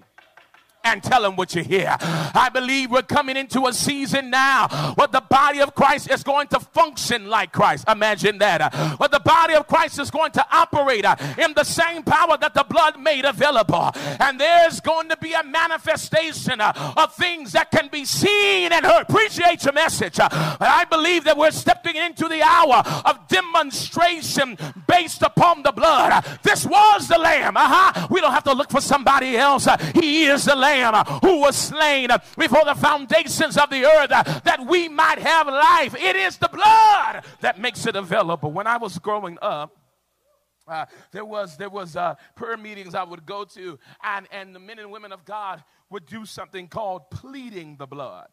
And 0.84 1.02
tell 1.02 1.22
them 1.22 1.36
what 1.36 1.54
you 1.54 1.62
hear. 1.62 1.96
I 2.00 2.50
believe 2.52 2.90
we're 2.90 3.02
coming 3.02 3.36
into 3.36 3.66
a 3.66 3.72
season 3.72 4.30
now 4.30 4.68
where 4.96 5.06
the 5.06 5.20
body 5.20 5.60
of 5.60 5.74
Christ 5.74 6.10
is 6.10 6.22
going 6.22 6.48
to 6.48 6.60
function 6.60 7.28
like 7.28 7.52
Christ. 7.52 7.84
Imagine 7.88 8.38
that. 8.38 8.74
Where 8.98 9.08
the 9.08 9.20
body 9.20 9.54
of 9.54 9.66
Christ 9.66 9.98
is 9.98 10.10
going 10.10 10.32
to 10.32 10.46
operate 10.50 11.04
in 11.38 11.54
the 11.54 11.64
same 11.64 12.02
power 12.02 12.36
that 12.38 12.54
the 12.54 12.64
blood 12.64 13.00
made 13.00 13.24
available. 13.24 13.90
And 14.20 14.40
there's 14.40 14.80
going 14.80 15.08
to 15.10 15.16
be 15.16 15.32
a 15.32 15.44
manifestation 15.44 16.60
of 16.60 17.14
things 17.14 17.52
that 17.52 17.70
can 17.70 17.88
be 17.88 18.04
seen 18.04 18.72
and 18.72 18.84
heard. 18.84 19.02
Appreciate 19.08 19.64
your 19.64 19.74
message. 19.74 20.16
But 20.16 20.60
I 20.60 20.84
believe 20.84 21.24
that 21.24 21.36
we're 21.36 21.52
stepping 21.52 21.96
into 21.96 22.28
the 22.28 22.42
hour 22.42 22.82
of 23.04 23.28
demonstration 23.28 24.58
based 24.88 25.22
upon 25.22 25.62
the 25.62 25.72
blood. 25.72 26.24
This 26.42 26.66
was 26.66 27.06
the 27.08 27.18
Lamb. 27.18 27.56
Uh-huh. 27.56 28.08
We 28.10 28.20
don't 28.20 28.32
have 28.32 28.44
to 28.44 28.52
look 28.52 28.70
for 28.70 28.80
somebody 28.80 29.36
else. 29.36 29.68
He 29.94 30.24
is 30.24 30.44
the 30.44 30.56
Lamb 30.56 30.71
who 31.22 31.40
was 31.40 31.56
slain 31.56 32.08
before 32.38 32.64
the 32.64 32.74
foundations 32.74 33.56
of 33.56 33.70
the 33.70 33.84
earth 33.84 34.10
that 34.44 34.64
we 34.66 34.88
might 34.88 35.18
have 35.18 35.46
life. 35.46 35.94
It 35.94 36.16
is 36.16 36.38
the 36.38 36.48
blood 36.48 37.24
that 37.40 37.58
makes 37.58 37.86
it 37.86 37.96
available. 37.96 38.52
When 38.52 38.66
I 38.66 38.76
was 38.76 38.98
growing 38.98 39.38
up, 39.42 39.76
uh, 40.68 40.86
there 41.10 41.24
was 41.24 41.56
there 41.56 41.68
was 41.68 41.96
uh, 41.96 42.14
prayer 42.36 42.56
meetings 42.56 42.94
I 42.94 43.02
would 43.02 43.26
go 43.26 43.44
to, 43.44 43.78
and 44.02 44.26
and 44.30 44.54
the 44.54 44.60
men 44.60 44.78
and 44.78 44.90
women 44.90 45.12
of 45.12 45.24
God 45.24 45.62
would 45.90 46.06
do 46.06 46.24
something 46.24 46.68
called 46.68 47.10
pleading 47.10 47.76
the 47.76 47.86
blood. 47.86 48.28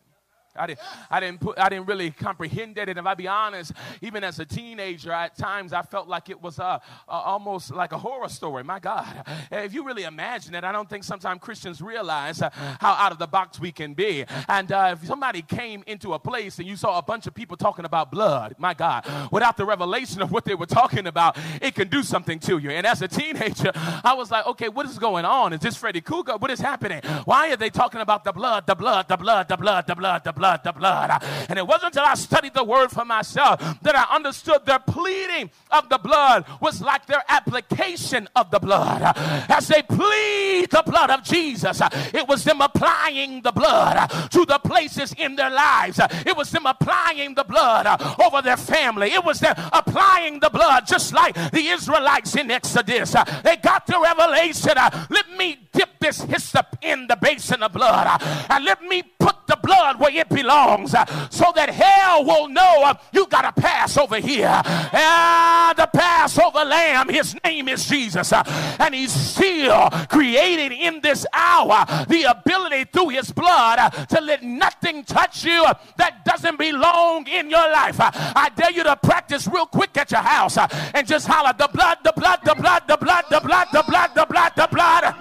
I 0.60 0.68
didn't, 0.68 0.80
I 1.10 1.20
didn't 1.20 1.40
put, 1.40 1.58
I 1.58 1.70
didn't 1.70 1.88
really 1.88 2.12
comprehend 2.12 2.78
it. 2.78 2.90
And 2.90 3.00
if 3.00 3.06
I 3.06 3.14
be 3.14 3.28
honest, 3.28 3.72
even 4.02 4.24
as 4.24 4.40
a 4.40 4.46
teenager, 4.46 5.12
at 5.12 5.38
times 5.38 5.74
I 5.74 5.82
felt 5.82 6.08
like 6.08 6.30
it 6.30 6.42
was 6.42 6.60
uh, 6.60 6.64
uh, 6.64 6.80
almost 7.08 7.72
like 7.72 7.94
a 7.94 7.98
horror 7.98 8.30
story. 8.30 8.64
My 8.64 8.80
God, 8.80 9.24
if 9.52 9.74
you 9.74 9.86
really 9.86 10.04
imagine 10.04 10.54
it, 10.56 10.64
I 10.64 10.72
don't 10.72 10.90
think 10.90 11.04
sometimes 11.04 11.40
Christians 11.42 11.82
realize 11.82 12.42
uh, 12.42 12.50
how 12.80 12.92
out 12.92 13.12
of 13.12 13.20
the 13.20 13.28
box 13.28 13.60
we 13.60 13.72
can 13.72 13.94
be. 13.94 14.26
And 14.48 14.72
uh, 14.72 14.96
if 15.00 15.08
somebody 15.08 15.42
came 15.42 15.84
into 15.88 16.14
a 16.14 16.20
place 16.20 16.60
and 16.60 16.68
you 16.68 16.76
saw 16.76 16.98
a 16.98 17.02
bunch 17.02 17.26
of 17.26 17.34
people 17.34 17.56
talking 17.56 17.86
about 17.86 18.12
blood, 18.12 18.56
my 18.58 18.74
God, 18.74 19.06
without 19.32 19.56
the 19.56 19.66
revelation 19.66 20.22
of 20.22 20.32
what 20.32 20.44
they 20.44 20.56
were 20.56 20.66
talking 20.66 21.08
about, 21.08 21.38
it 21.62 21.74
can 21.74 21.88
do 21.88 22.04
something 22.04 22.40
to 22.40 22.58
you. 22.58 22.70
And 22.72 22.86
as 22.86 23.02
a 23.02 23.08
teenager, 23.08 23.72
I 24.04 24.14
was 24.14 24.30
like, 24.30 24.46
okay, 24.48 24.68
what 24.68 24.86
is 24.86 25.00
going 25.00 25.26
on? 25.26 25.54
Is 25.54 25.62
this 25.62 25.78
Freddy 25.78 26.02
Krueger? 26.02 26.38
What 26.38 26.52
is 26.52 26.60
happening? 26.60 27.02
Why 27.24 27.52
are 27.52 27.58
they 27.58 27.70
talking 27.70 28.02
about 28.02 28.24
the 28.24 28.34
blood, 28.34 28.68
the 28.68 28.76
blood, 28.76 29.08
the 29.08 29.18
blood, 29.18 29.48
the 29.48 29.58
blood, 29.58 29.88
the 29.88 29.96
blood, 29.96 30.24
the 30.24 30.34
blood? 30.34 30.49
Blood, 30.50 30.64
the 30.64 30.72
blood. 30.72 31.24
And 31.50 31.60
it 31.60 31.68
wasn't 31.68 31.96
until 31.96 32.06
I 32.06 32.16
studied 32.16 32.54
the 32.54 32.64
word 32.64 32.90
for 32.92 33.06
myself 33.06 33.60
that 33.82 33.96
I 33.96 34.16
understood 34.16 34.66
their 34.66 34.80
pleading 34.80 35.52
of 35.72 35.90
the 35.90 35.98
blood 35.98 36.46
was 36.62 36.82
like 36.82 37.06
their 37.06 37.24
application 37.30 38.28
of 38.36 38.50
the 38.52 38.60
blood. 38.60 39.02
As 39.50 39.68
they 39.68 39.82
plead 39.82 40.70
the 40.72 40.84
blood 40.86 41.10
of 41.12 41.24
Jesus, 41.24 41.82
it 42.14 42.28
was 42.28 42.44
them 42.44 42.62
applying 42.62 43.42
the 43.42 43.52
blood 43.52 44.10
to 44.32 44.46
the 44.46 44.60
places 44.60 45.14
in 45.18 45.36
their 45.36 45.50
lives. 45.50 46.00
It 46.26 46.36
was 46.36 46.52
them 46.52 46.66
applying 46.66 47.36
the 47.36 47.44
blood 47.44 47.86
over 48.20 48.42
their 48.42 48.58
family. 48.58 49.12
It 49.12 49.24
was 49.24 49.40
them 49.40 49.56
applying 49.72 50.40
the 50.40 50.50
blood 50.50 50.88
just 50.88 51.14
like 51.14 51.36
the 51.52 51.68
Israelites 51.68 52.36
in 52.36 52.50
Exodus. 52.52 53.16
They 53.44 53.58
got 53.58 53.86
the 53.86 54.00
revelation. 54.00 54.74
Let 55.10 55.38
me 55.38 55.58
dip 55.74 55.90
this 56.00 56.22
hyssop 56.22 56.78
in 56.82 57.08
the 57.08 57.18
basin 57.18 57.62
of 57.62 57.74
blood 57.74 58.22
and 58.50 58.66
let 58.66 58.82
me 58.84 59.04
put 59.20 59.36
the 59.48 59.58
blood 59.62 60.00
where 60.00 60.14
it 60.14 60.29
belongs 60.30 60.94
uh, 60.94 61.06
so 61.30 61.52
that 61.56 61.70
hell 61.70 62.24
will 62.24 62.48
know 62.48 62.84
uh, 62.84 62.94
you 63.12 63.28
got 63.28 63.42
to 63.54 63.62
pass 63.62 63.98
over 63.98 64.18
here. 64.18 64.62
And 64.94 65.78
the 65.78 65.90
Passover 65.94 66.66
lamb, 66.66 67.10
his 67.10 67.36
name 67.44 67.68
is 67.68 67.86
Jesus. 67.86 68.32
Uh, 68.32 68.44
and 68.80 68.94
he's 68.96 69.12
still 69.12 69.90
created 70.10 70.72
in 70.72 71.02
this 71.02 71.26
hour 71.34 71.86
the 72.08 72.24
ability 72.24 72.86
through 72.86 73.10
his 73.10 73.32
blood 73.32 73.92
to 74.10 74.22
let 74.22 74.44
nothing 74.44 75.04
touch 75.04 75.44
you 75.44 75.66
that 75.98 76.24
doesn't 76.26 76.58
belong 76.58 77.28
in 77.28 77.50
your 77.50 77.72
life. 77.72 77.98
I 78.00 78.50
dare 78.56 78.72
you 78.72 78.84
to 78.84 78.96
practice 78.96 79.48
real 79.48 79.66
quick 79.66 79.96
at 79.98 80.12
your 80.12 80.22
house 80.22 80.58
and 80.58 81.08
just 81.08 81.28
holler 81.28 81.54
the 81.58 81.70
blood, 81.74 81.98
the 82.04 82.14
blood, 82.16 82.40
the 82.44 82.56
blood, 82.56 82.84
the 82.88 82.98
blood, 82.98 83.26
the 83.30 83.40
blood, 83.40 83.68
the 83.72 83.84
blood, 83.84 84.12
the 84.16 84.26
blood, 84.26 84.52
the 84.56 84.68
blood. 84.72 85.16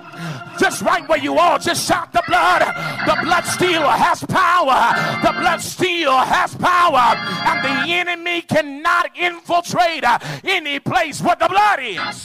Just 0.59 0.83
right 0.83 1.09
where 1.09 1.19
you 1.19 1.39
are, 1.39 1.59
just 1.59 1.87
shout 1.87 2.13
the 2.13 2.23
blood. 2.27 2.63
Blood 3.29 3.45
still 3.45 3.87
has 3.87 4.25
power. 4.25 5.21
The 5.23 5.39
blood 5.39 5.61
still 5.61 6.17
has 6.17 6.55
power. 6.55 7.15
And 7.45 7.63
the 7.63 7.93
enemy 7.93 8.41
cannot 8.41 9.15
infiltrate 9.15 10.03
uh, 10.03 10.19
any 10.43 10.81
place 10.81 11.21
where 11.21 11.37
the 11.37 11.47
blood 11.47 11.79
is. 11.83 12.25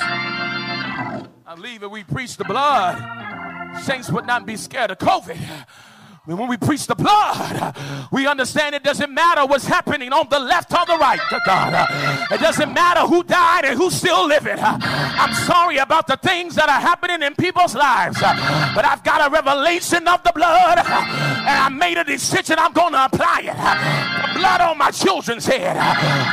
I 1.45 1.55
believe 1.55 1.83
if 1.83 1.91
we 1.91 2.05
preach 2.05 2.37
the 2.37 2.45
blood, 2.45 2.97
saints 3.81 4.09
would 4.11 4.25
not 4.25 4.45
be 4.45 4.55
scared 4.55 4.91
of 4.91 4.97
COVID. 4.97 5.37
When 6.25 6.47
we 6.47 6.55
preach 6.55 6.87
the 6.87 6.95
blood, 6.95 7.75
we 8.09 8.27
understand 8.27 8.75
it 8.75 8.83
doesn't 8.83 9.13
matter 9.13 9.45
what's 9.45 9.65
happening 9.65 10.13
on 10.13 10.29
the 10.29 10.39
left 10.39 10.71
or 10.71 10.85
the 10.85 10.97
right, 10.97 11.19
God. 11.45 11.85
It 12.31 12.39
doesn't 12.39 12.73
matter 12.73 13.01
who 13.01 13.23
died 13.23 13.65
and 13.65 13.77
who's 13.77 13.95
still 13.95 14.25
living. 14.25 14.55
I'm 14.57 15.33
sorry 15.33 15.79
about 15.79 16.07
the 16.07 16.15
things 16.15 16.55
that 16.55 16.69
are 16.69 16.79
happening 16.79 17.23
in 17.23 17.35
people's 17.35 17.75
lives, 17.75 18.21
but 18.21 18.85
I've 18.85 19.03
got 19.03 19.27
a 19.27 19.33
revelation 19.33 20.07
of 20.07 20.23
the 20.23 20.31
blood, 20.33 20.77
and 20.77 20.87
I 20.87 21.67
made 21.67 21.97
a 21.97 22.05
decision 22.05 22.55
I'm 22.57 22.71
going 22.71 22.93
to 22.93 23.03
apply 23.03 23.41
it. 23.41 24.33
The 24.33 24.39
blood 24.39 24.61
on 24.61 24.77
my 24.77 24.91
children's 24.91 25.45
head, 25.45 25.75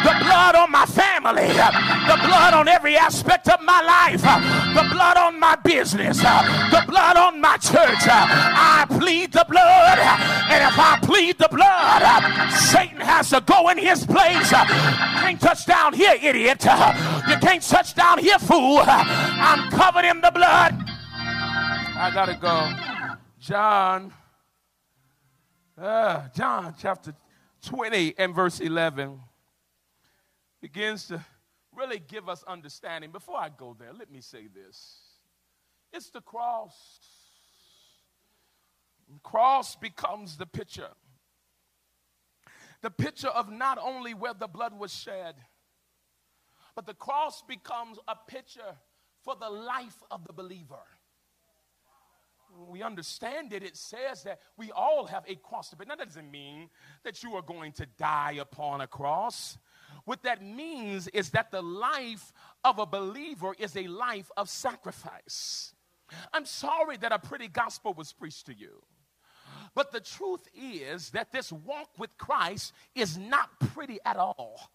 the 0.05 0.25
blood 0.25 0.55
on 0.55 0.71
my 0.71 0.87
family, 0.87 1.49
the 1.49 2.19
blood 2.29 2.55
on 2.55 2.69
every 2.69 2.97
aspect 2.97 3.49
of 3.49 3.61
my 3.63 3.83
life, 3.83 4.23
the 4.23 4.95
blood 4.95 5.17
on 5.17 5.41
my 5.41 5.57
business, 5.57 6.19
the 6.19 6.85
blood 6.87 7.17
on 7.17 7.41
my 7.41 7.57
church. 7.57 8.07
I 8.07 8.87
plead 8.89 9.33
the 9.33 9.45
blood 9.49 9.80
blood. 9.81 9.99
And 10.51 10.65
if 10.65 10.79
I 10.79 10.99
plead 11.03 11.39
the 11.39 11.49
blood, 11.49 12.03
Satan 12.53 13.01
has 13.01 13.31
to 13.31 13.41
go 13.41 13.69
in 13.71 13.79
his 13.79 14.05
place. 14.05 14.51
Can't 14.51 15.41
touch 15.41 15.67
down 15.67 15.93
here, 15.95 16.15
idiot. 16.21 16.65
You 16.65 17.37
can't 17.39 17.63
touch 17.63 17.95
down 17.95 18.19
here, 18.19 18.39
fool. 18.39 18.83
I'm 18.85 19.71
covered 19.71 20.05
in 20.05 20.21
the 20.21 20.31
blood. 20.31 20.75
I 21.17 22.11
gotta 22.13 22.35
go. 22.35 22.73
John, 23.39 24.13
uh, 25.79 26.29
John 26.35 26.75
chapter 26.79 27.15
20 27.65 28.15
and 28.19 28.35
verse 28.35 28.61
11 28.61 29.21
begins 30.61 31.07
to 31.09 31.25
really 31.75 31.99
give 31.99 32.29
us 32.29 32.45
understanding. 32.47 33.11
Before 33.11 33.37
I 33.39 33.49
go 33.49 33.75
there, 33.79 33.93
let 33.93 34.11
me 34.11 34.21
say 34.21 34.47
this 34.47 35.01
it's 35.93 36.11
the 36.11 36.21
cross 36.21 37.01
Cross 39.23 39.77
becomes 39.77 40.37
the 40.37 40.47
picture. 40.47 40.91
The 42.83 42.91
picture 42.91 43.29
of 43.29 43.51
not 43.51 43.79
only 43.79 44.15
where 44.15 44.35
the 44.35 44.49
blood 44.49 44.79
was 44.79 44.95
shed, 44.95 45.35
but 46.75 46.87
the 46.87 46.95
cross 46.95 47.43
becomes 47.43 47.99
a 48.09 48.17
picture 48.29 48.77
for 49.23 49.35
the 49.39 49.51
life 49.51 50.03
of 50.11 50.27
the 50.27 50.33
believer. 50.33 50.81
We 52.69 52.83
understand 52.83 53.53
it. 53.53 53.63
It 53.63 53.77
says 53.77 54.23
that 54.25 54.41
we 54.57 54.73
all 54.73 55.07
have 55.07 55.25
a 55.29 55.37
cross 55.37 55.71
to 55.71 55.77
bear. 55.77 55.87
That 55.87 56.07
doesn't 56.07 56.31
mean 56.31 56.69
that 57.05 57.23
you 57.23 57.35
are 57.35 57.43
going 57.43 57.73
to 57.73 57.87
die 57.99 58.39
upon 58.41 58.81
a 58.81 58.87
cross. 58.87 59.59
What 60.05 60.23
that 60.23 60.43
means 60.43 61.07
is 61.09 61.31
that 61.31 61.51
the 61.51 61.63
life 61.63 62.33
of 62.65 62.79
a 62.79 62.87
believer 62.87 63.55
is 63.59 63.77
a 63.77 63.87
life 63.87 64.31
of 64.37 64.49
sacrifice. 64.49 65.75
I'm 66.33 66.45
sorry 66.45 66.97
that 66.99 67.13
a 67.13 67.19
pretty 67.19 67.49
gospel 67.49 67.95
was 67.95 68.13
preached 68.13 68.47
to 68.47 68.55
you. 68.55 68.83
But 69.75 69.93
the 69.93 70.01
truth 70.01 70.49
is 70.55 71.11
that 71.11 71.33
this 71.33 71.53
walk 71.53 71.91
with 71.99 72.17
Christ 72.19 72.73
is 72.95 73.17
not 73.17 73.49
pretty 73.75 73.99
at 74.05 74.17
all. 74.17 74.71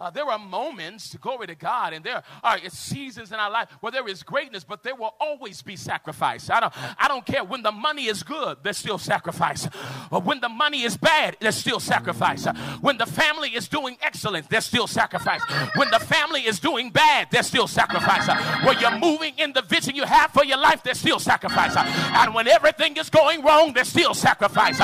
Uh, 0.00 0.08
there 0.08 0.24
are 0.24 0.38
moments, 0.38 1.14
glory 1.20 1.46
to 1.46 1.54
God, 1.54 1.92
and 1.92 2.02
there 2.02 2.22
are 2.42 2.58
seasons 2.70 3.32
in 3.32 3.38
our 3.38 3.50
life 3.50 3.68
where 3.80 3.92
there 3.92 4.08
is 4.08 4.22
greatness, 4.22 4.64
but 4.64 4.82
there 4.82 4.94
will 4.94 5.14
always 5.20 5.60
be 5.60 5.76
sacrifice. 5.76 6.48
I 6.48 6.60
don't, 6.60 6.72
I 6.98 7.06
don't 7.06 7.26
care. 7.26 7.44
When 7.44 7.62
the 7.62 7.70
money 7.70 8.06
is 8.06 8.22
good, 8.22 8.56
there's 8.62 8.78
still 8.78 8.96
sacrifice. 8.96 9.68
But 10.10 10.24
when 10.24 10.40
the 10.40 10.48
money 10.48 10.84
is 10.84 10.96
bad, 10.96 11.36
there's 11.38 11.56
still 11.56 11.80
sacrifice. 11.80 12.46
When 12.80 12.96
the 12.96 13.04
family 13.04 13.50
is 13.50 13.68
doing 13.68 13.98
excellent, 14.00 14.48
there's 14.48 14.64
still 14.64 14.86
sacrifice. 14.86 15.42
When 15.76 15.90
the 15.90 15.98
family 15.98 16.46
is 16.46 16.60
doing 16.60 16.88
bad, 16.88 17.28
there's 17.30 17.48
still 17.48 17.66
sacrifice. 17.66 18.26
When 18.64 18.78
you're 18.80 18.98
moving 18.98 19.34
in 19.36 19.52
the 19.52 19.62
vision 19.62 19.94
you 19.94 20.04
have 20.04 20.30
for 20.30 20.46
your 20.46 20.58
life, 20.58 20.82
there's 20.82 20.98
still 20.98 21.18
sacrifice. 21.18 21.76
And 21.76 22.34
when 22.34 22.48
everything 22.48 22.96
is 22.96 23.10
going 23.10 23.42
wrong, 23.42 23.74
there's 23.74 23.88
still 23.88 24.14
sacrifice. 24.14 24.80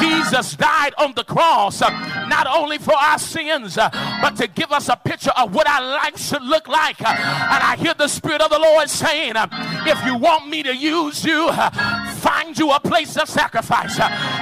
Jesus 0.00 0.56
died 0.56 0.94
on 0.98 1.14
the 1.14 1.22
cross 1.22 1.80
not 1.80 2.48
only 2.48 2.78
for 2.78 2.94
our 2.96 3.18
sins, 3.18 3.76
but 3.76 4.34
to 4.36 4.48
give 4.56 4.72
us 4.72 4.88
a 4.88 4.96
picture 4.96 5.30
of 5.36 5.54
what 5.54 5.68
our 5.68 5.82
life 5.82 6.18
should 6.18 6.42
look 6.42 6.66
like. 6.66 7.00
Uh, 7.00 7.08
and 7.08 7.62
I 7.62 7.76
hear 7.78 7.94
the 7.94 8.08
Spirit 8.08 8.40
of 8.40 8.50
the 8.50 8.58
Lord 8.58 8.90
saying, 8.90 9.36
uh, 9.36 9.46
if 9.86 10.04
you 10.04 10.16
want 10.16 10.48
me 10.48 10.62
to 10.64 10.74
use 10.74 11.24
you, 11.24 11.48
uh, 11.50 11.70
find 12.16 12.58
you 12.58 12.72
a 12.72 12.80
place 12.80 13.16
of 13.16 13.28
sacrifice. 13.28 13.96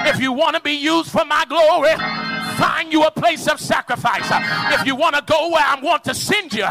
If 0.07 0.19
you 0.19 0.31
want 0.31 0.55
to 0.55 0.61
be 0.61 0.71
used 0.73 1.11
for 1.11 1.25
my 1.25 1.45
glory, 1.45 1.93
find 2.57 2.91
you 2.91 3.03
a 3.03 3.11
place 3.11 3.47
of 3.47 3.59
sacrifice. 3.59 4.27
If 4.79 4.85
you 4.85 4.95
want 4.95 5.15
to 5.15 5.23
go 5.25 5.49
where 5.49 5.63
I 5.65 5.79
want 5.81 6.03
to 6.05 6.13
send 6.13 6.53
you, 6.53 6.67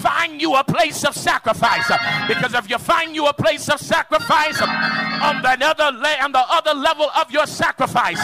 find 0.00 0.40
you 0.40 0.54
a 0.54 0.64
place 0.64 1.04
of 1.04 1.14
sacrifice. 1.14 1.90
Because 2.28 2.54
if 2.54 2.70
you 2.70 2.78
find 2.78 3.14
you 3.14 3.26
a 3.26 3.32
place 3.32 3.68
of 3.68 3.80
sacrifice 3.80 4.60
on 4.60 5.42
the 5.42 5.66
other, 5.66 5.90
la- 5.96 6.24
on 6.24 6.32
the 6.32 6.44
other 6.48 6.74
level 6.74 7.10
of 7.16 7.30
your 7.30 7.46
sacrifice, 7.46 8.22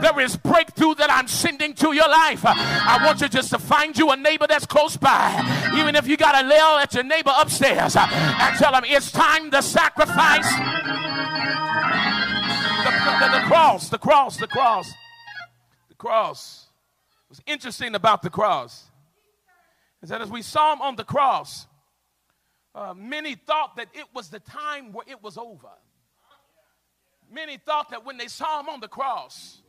there 0.00 0.20
is 0.20 0.36
breakthrough 0.36 0.94
that 0.96 1.10
I'm 1.10 1.28
sending 1.28 1.74
to 1.74 1.92
your 1.92 2.08
life. 2.08 2.42
I 2.44 3.04
want 3.04 3.20
you 3.20 3.28
just 3.28 3.50
to 3.50 3.58
find 3.58 3.96
you 3.96 4.10
a 4.10 4.16
neighbor 4.16 4.46
that's 4.46 4.66
close 4.66 4.96
by. 4.96 5.70
Even 5.74 5.96
if 5.96 6.06
you 6.06 6.16
got 6.16 6.40
to 6.40 6.46
yell 6.46 6.78
at 6.78 6.94
your 6.94 7.04
neighbor 7.04 7.32
upstairs 7.36 7.96
and 7.96 8.58
tell 8.58 8.74
him 8.74 8.84
it's 8.86 9.10
time 9.10 9.50
to 9.50 9.62
sacrifice. 9.62 10.48
The, 12.84 12.90
the, 12.90 13.38
the 13.38 13.44
cross, 13.46 13.88
the 13.88 13.98
cross, 13.98 14.36
the 14.36 14.46
cross, 14.46 14.92
cross. 16.00 16.66
What's 17.28 17.42
interesting 17.46 17.94
about 17.94 18.22
the 18.22 18.30
cross 18.30 18.86
is 20.02 20.08
that 20.08 20.22
as 20.22 20.30
we 20.30 20.40
saw 20.42 20.72
him 20.72 20.80
on 20.80 20.96
the 20.96 21.04
cross, 21.04 21.66
uh, 22.74 22.94
many 22.96 23.34
thought 23.34 23.76
that 23.76 23.88
it 23.92 24.06
was 24.14 24.30
the 24.30 24.40
time 24.40 24.92
where 24.92 25.04
it 25.06 25.22
was 25.22 25.36
over. 25.36 25.68
Many 27.30 27.58
thought 27.58 27.90
that 27.90 28.04
when 28.04 28.16
they 28.16 28.28
saw 28.28 28.60
him 28.60 28.68
on 28.70 28.80
the 28.80 28.88
cross, 28.88 29.60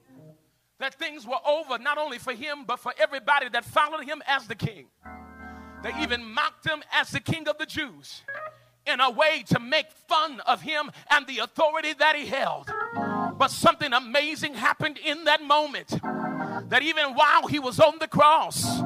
that 0.80 0.96
things 0.96 1.28
were 1.28 1.40
over 1.46 1.78
not 1.78 1.98
only 1.98 2.18
for 2.18 2.34
him, 2.34 2.64
but 2.66 2.80
for 2.80 2.94
everybody 2.98 3.50
that 3.50 3.66
followed 3.66 4.06
him 4.06 4.24
as 4.26 4.48
the 4.48 4.56
king. 4.56 4.88
They 5.84 5.92
even 6.02 6.24
mocked 6.34 6.66
him 6.66 6.82
as 6.94 7.12
the 7.12 7.20
king 7.20 7.48
of 7.50 7.58
the 7.58 7.66
Jews 7.66 8.24
in 8.88 9.00
a 9.00 9.12
way 9.12 9.44
to 9.48 9.60
make 9.60 9.92
fun 10.08 10.40
of 10.48 10.62
him 10.62 10.92
and 11.12 11.28
the 11.28 11.40
authority 11.40 11.94
that 12.00 12.16
he 12.16 12.26
held. 12.26 12.72
But 13.42 13.50
something 13.50 13.92
amazing 13.92 14.54
happened 14.54 15.00
in 15.04 15.24
that 15.24 15.42
moment 15.42 16.00
that 16.70 16.84
even 16.84 17.16
while 17.16 17.48
he 17.48 17.58
was 17.58 17.80
on 17.80 17.98
the 17.98 18.08
cross, 18.08 18.84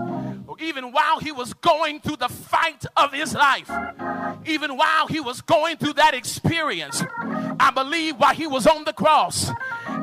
even 0.60 0.94
while 0.94 1.20
he 1.20 1.34
was 1.34 1.54
going 1.56 2.00
through 2.00 2.16
the 2.16 2.30
fight 2.30 2.86
of 2.96 3.12
his 3.12 3.34
life, 3.34 3.70
even 4.46 4.78
while 4.78 5.08
he 5.08 5.20
was 5.20 5.42
going 5.42 5.76
through 5.76 5.96
that 5.96 6.14
experience, 6.14 7.04
I 7.60 7.70
believe 7.76 8.16
while 8.16 8.34
he 8.34 8.48
was 8.48 8.66
on 8.66 8.86
the 8.86 8.94
cross, 8.94 9.52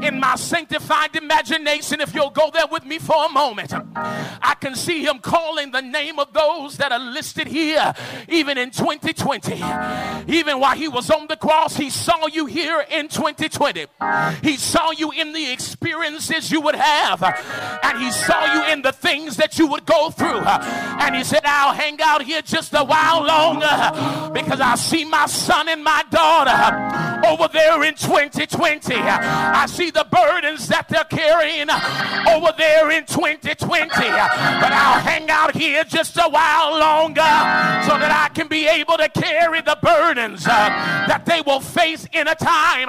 in 0.03 0.19
my 0.19 0.35
sanctified 0.37 1.15
imagination, 1.17 2.01
if 2.01 2.15
you'll 2.15 2.31
go 2.31 2.51
there 2.51 2.67
with 2.67 2.85
me 2.85 2.99
for 2.99 3.27
a 3.27 3.29
moment, 3.29 3.73
I 3.95 4.57
can 4.61 4.75
see 4.75 5.05
him 5.05 5.21
calling 5.21 5.71
the 5.71 5.81
name 5.81 6.19
of 6.19 6.33
those 6.33 6.77
that 6.79 6.93
are 6.93 6.99
listed 6.99 7.47
here, 7.47 7.95
even 8.29 8.59
in 8.59 8.71
2020. 8.71 9.63
Even 10.33 10.61
while 10.61 10.77
he 10.77 10.89
was 10.89 11.11
on 11.11 11.27
the 11.29 11.37
cross, 11.37 11.77
he 11.77 11.91
saw 11.91 12.27
you 12.27 12.47
here 12.47 12.85
in 12.91 13.09
2020. 13.09 13.87
He 14.43 14.57
saw 14.57 14.91
you 14.91 15.11
in 15.13 15.33
the 15.33 15.53
experiences 15.53 16.51
you 16.51 16.61
would 16.61 16.77
have, 16.77 17.23
and 17.23 17.99
he 17.99 18.11
saw 18.11 18.55
you 18.55 18.73
in 18.73 18.83
the 18.83 18.93
things 18.93 19.37
that 19.37 19.59
you 19.59 19.67
would 19.69 19.87
go 19.87 20.11
through. 20.11 20.41
And 20.41 21.15
he 21.15 21.25
said, 21.25 21.43
I'll 21.45 21.75
hang 21.75 22.01
out 22.01 22.23
here 22.23 22.43
just 22.43 22.75
a 22.75 22.85
while 22.85 23.23
longer 23.25 24.33
because 24.33 24.61
I 24.61 24.75
see 24.77 25.05
my 25.05 25.27
son 25.27 25.69
and 25.69 25.85
my 25.85 26.05
daughter 26.11 27.12
over 27.27 27.49
there 27.49 27.83
in 27.85 27.95
2020. 27.95 28.95
I 28.95 29.67
see 29.67 29.91
the 29.91 30.07
burdens 30.11 30.69
that 30.69 30.89
they're 30.89 31.05
carrying 31.05 31.69
over 32.29 32.53
there 32.57 32.91
in 32.91 33.05
2020. 33.07 33.89
But 33.89 34.73
I'll 34.73 35.01
hang 35.01 35.31
out 35.31 35.55
here 35.55 35.85
just 35.85 36.17
a 36.17 36.29
while 36.29 36.79
longer 36.79 37.21
so 37.87 37.99
that 37.99 38.11
I 38.13 38.33
can 38.35 38.49
be 38.49 38.67
able 38.67 38.97
to 38.97 39.09
carry 39.09 39.61
the 39.61 39.79
burdens 39.83 40.47
uh, 40.47 40.69
that 41.09 41.25
they 41.27 41.41
will 41.43 41.61
face 41.61 42.07
in 42.13 42.29
a 42.29 42.35
time. 42.35 42.89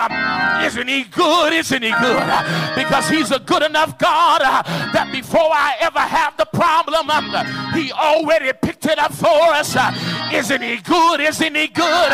Isn't 0.65 0.87
he 0.87 1.03
good? 1.03 1.53
Isn't 1.53 1.83
he 1.83 1.91
good? 1.91 2.27
Because 2.75 3.09
he's 3.09 3.31
a 3.31 3.39
good 3.39 3.63
enough 3.63 3.97
God 3.97 4.41
uh, 4.43 4.63
that 4.93 5.09
before 5.11 5.51
I 5.51 5.75
ever 5.79 5.99
have 5.99 6.37
the 6.37 6.45
problem, 6.45 7.09
um, 7.09 7.73
he 7.73 7.91
already 7.91 8.51
picked 8.61 8.85
it 8.85 8.99
up 8.99 9.13
for 9.13 9.53
us. 9.53 9.75
Uh, 9.75 9.91
isn't 10.33 10.61
he 10.61 10.77
good? 10.77 11.19
Isn't 11.19 11.55
he 11.55 11.67
good? 11.67 12.11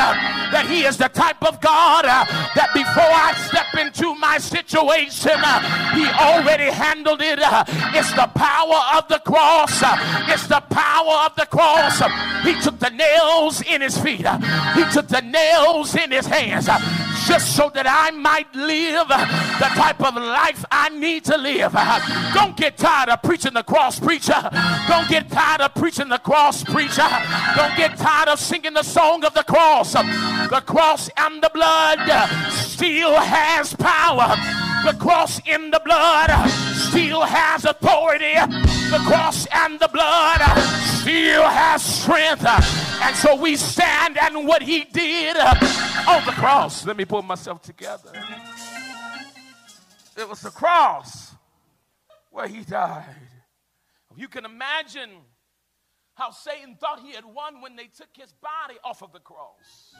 That 0.52 0.66
he 0.68 0.84
is 0.84 0.98
the 0.98 1.10
type 1.10 1.42
of 1.44 1.62
God 1.62 2.06
Uh, 2.10 2.26
that 2.56 2.74
before 2.74 3.06
I 3.06 3.34
step 3.48 3.70
into 3.78 4.16
my 4.16 4.40
situation, 4.40 5.32
uh, 5.36 5.62
he 5.94 6.06
already 6.18 6.72
handled 6.72 7.22
it. 7.22 7.40
Uh, 7.40 7.64
it's 7.94 8.12
the 8.14 8.28
power 8.34 8.82
of 8.98 9.08
the 9.08 9.20
cross. 9.20 9.80
It's 10.28 10.48
the 10.48 10.62
power 10.70 11.26
of 11.26 11.36
the 11.36 11.46
cross. 11.46 12.02
He 12.44 12.60
took 12.62 12.80
the 12.80 12.90
nails 12.90 13.62
in 13.62 13.82
his 13.82 13.98
feet. 13.98 14.26
He 14.76 14.84
took 14.92 15.08
the 15.08 15.22
nails 15.22 15.96
in 15.96 16.12
his 16.12 16.26
hands 16.26 16.68
just 17.28 17.56
so 17.56 17.70
that 17.76 17.86
I 17.88 18.12
might 18.12 18.54
live 18.56 19.08
the 19.08 19.70
type 19.78 20.02
of 20.02 20.16
life 20.16 20.66
I 20.72 20.90
need 20.90 21.26
to 21.26 21.38
live. 21.38 21.74
Don't 22.34 22.58
get 22.58 22.78
tired 22.78 23.10
of 23.10 23.22
preaching 23.22 23.54
the 23.54 23.64
cross, 23.64 24.00
preacher. 24.00 24.50
Don't 24.88 25.08
get 25.08 25.30
tired 25.30 25.62
of 25.62 25.76
preaching 25.76 26.10
the 26.10 26.18
cross, 26.18 26.64
preacher. 26.64 27.08
Don't 27.56 27.76
get 27.78 27.98
tired 27.98 28.30
of 28.30 28.40
singing 28.40 28.74
the 28.74 28.84
song 28.84 29.24
of 29.26 29.34
the 29.34 29.44
cross. 29.44 29.94
The 29.94 30.64
cross 30.66 31.10
and 31.18 31.44
the 31.44 31.52
blood 31.54 31.99
still 32.52 33.16
has 33.16 33.76
power. 33.76 34.36
The 34.86 34.98
cross 34.98 35.42
in 35.46 35.72
the 35.72 35.82
blood 35.84 36.30
still 36.74 37.22
has 37.22 37.66
authority. 37.66 38.34
The 38.90 39.04
cross 39.06 39.46
and 39.52 39.80
the 39.80 39.90
blood 39.90 40.40
still 41.02 41.44
has 41.44 41.84
strength. 41.84 42.46
And 42.46 43.16
so 43.16 43.36
we 43.36 43.56
stand 43.56 44.18
and 44.18 44.48
what 44.48 44.62
he 44.62 44.86
did 44.86 45.38
on 45.38 46.26
the 46.26 46.32
cross. 46.32 46.86
Let 46.86 46.98
me 46.98 47.06
pull 47.06 47.22
myself 47.22 47.62
together. 47.62 48.12
It 50.18 50.28
was 50.28 50.42
the 50.42 50.50
cross 50.50 51.34
where 52.32 52.48
he 52.48 52.62
died. 52.62 53.16
You 54.16 54.28
can 54.28 54.46
imagine 54.46 55.12
how 56.16 56.32
Satan 56.32 56.76
thought 56.76 57.00
he 57.00 57.14
had 57.14 57.24
won 57.24 57.62
when 57.62 57.78
they 57.78 57.86
took 57.86 58.10
his 58.14 58.34
body 58.34 58.78
off 58.84 59.02
of 59.02 59.14
the 59.14 59.20
cross. 59.20 59.96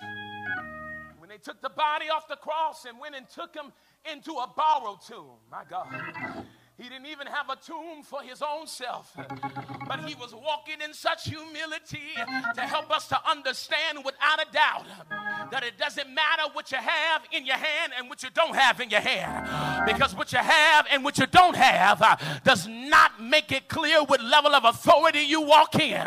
When 1.30 1.38
they 1.38 1.44
took 1.44 1.62
the 1.62 1.70
body 1.70 2.06
off 2.10 2.28
the 2.28 2.38
cross 2.38 2.86
and 2.86 3.00
went 3.00 3.14
and 3.14 3.30
took 3.30 3.54
him 3.54 3.72
into 4.12 4.32
a 4.32 4.52
borrowed 4.58 5.00
tomb. 5.08 5.38
My 5.52 5.62
God. 5.70 5.86
He 6.80 6.88
didn't 6.88 7.08
even 7.08 7.28
have 7.28 7.50
a 7.50 7.58
tomb 7.58 8.04
for 8.04 8.22
his 8.22 8.42
own 8.42 8.66
self, 8.66 9.14
but 9.86 10.00
he 10.00 10.16
was 10.16 10.34
walking 10.34 10.76
in 10.82 10.94
such 10.94 11.26
humility 11.26 12.16
to 12.56 12.62
help 12.62 12.90
us 12.90 13.10
to 13.10 13.20
understand 13.30 13.98
without 14.06 14.42
a 14.42 14.50
doubt 14.54 14.86
that 15.52 15.64
it 15.64 15.78
doesn't 15.78 16.14
matter 16.14 16.44
what 16.54 16.72
you 16.72 16.78
have 16.78 17.24
in 17.34 17.46
your 17.46 17.58
hand 17.58 17.92
and 17.98 18.08
what 18.08 18.24
you 18.24 18.30
don't 18.34 18.56
have 18.56 18.80
in 18.80 18.90
your 18.90 19.02
hand. 19.02 19.86
Because 19.86 20.16
what 20.16 20.32
you 20.32 20.38
have 20.38 20.86
and 20.90 21.04
what 21.04 21.18
you 21.18 21.26
don't 21.28 21.56
have 21.56 22.02
uh, 22.02 22.16
does 22.46 22.66
not 22.66 23.22
make 23.22 23.52
it 23.52 23.68
clear 23.68 24.02
what 24.04 24.24
level 24.24 24.56
of 24.56 24.64
authority 24.64 25.20
you 25.20 25.42
walk 25.42 25.76
in. 25.76 26.06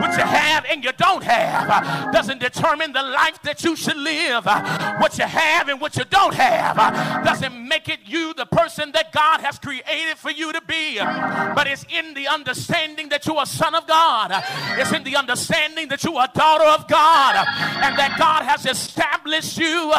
What 0.00 0.16
you 0.16 0.24
have 0.24 0.64
and 0.70 0.82
you 0.82 0.92
don't 0.96 1.24
have 1.24 1.68
uh, 1.68 2.10
doesn't 2.12 2.40
determine 2.40 2.92
the 2.92 3.02
life 3.02 3.42
that 3.42 3.62
you 3.64 3.76
should 3.76 3.98
live. 3.98 4.46
Uh, 4.46 4.96
what 4.96 5.18
you 5.18 5.26
have 5.26 5.68
and 5.68 5.78
what 5.78 5.96
you 5.96 6.04
don't 6.04 6.34
have 6.34 6.76
doesn't 7.22 7.68
make 7.68 7.90
it 7.90 8.00
you 8.06 8.32
the 8.32 8.46
person 8.46 8.92
that 8.92 9.12
God 9.12 9.40
has 9.40 9.58
created 9.58 10.05
created 10.06 10.18
for 10.18 10.30
you 10.30 10.52
to 10.52 10.60
be. 10.62 10.98
But 10.98 11.66
it's 11.66 11.84
in 11.90 12.14
the 12.14 12.28
understanding 12.28 13.08
that 13.10 13.26
you're 13.26 13.44
son 13.46 13.74
of 13.74 13.86
God. 13.86 14.30
It's 14.78 14.92
in 14.92 15.04
the 15.04 15.16
understanding 15.16 15.88
that 15.88 16.02
you're 16.04 16.26
daughter 16.34 16.64
of 16.64 16.88
God. 16.88 17.36
And 17.36 17.98
that 17.98 18.16
God 18.18 18.42
has 18.44 18.66
established 18.66 19.58
you 19.58 19.92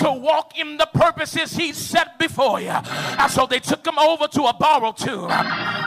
to 0.00 0.12
walk 0.12 0.58
in 0.58 0.76
the 0.76 0.88
purposes 0.92 1.52
He 1.52 1.72
set 1.72 2.18
before 2.18 2.60
you. 2.60 2.70
And 2.70 3.30
so 3.30 3.46
they 3.46 3.60
took 3.60 3.86
him 3.86 3.98
over 3.98 4.28
to 4.28 4.42
a 4.44 4.54
borrowed 4.54 4.96
tomb, 4.96 5.28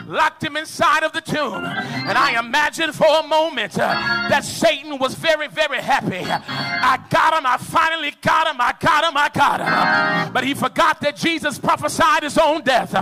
locked 0.06 0.42
him 0.42 0.56
inside 0.56 1.02
of 1.02 1.12
the 1.12 1.20
tomb. 1.20 1.64
And 1.64 2.18
I 2.18 2.38
imagine 2.38 2.92
for 2.92 3.06
a 3.06 3.26
moment 3.26 3.74
that 3.74 4.44
Satan 4.44 4.98
was 4.98 5.14
very, 5.14 5.48
very 5.48 5.78
happy. 5.78 6.24
I 6.24 6.98
got 7.10 7.34
him. 7.34 7.46
I 7.46 7.56
finally 7.58 8.14
got 8.20 8.46
him. 8.46 8.60
I 8.60 8.74
got 8.78 9.04
him. 9.04 9.16
I 9.16 9.28
got 9.28 9.60
him. 9.60 10.32
But 10.32 10.44
he 10.44 10.54
forgot 10.54 11.00
that 11.00 11.16
Jesus 11.16 11.58
prophesied 11.58 12.22
his 12.22 12.38
own 12.38 12.62
death. 12.62 12.94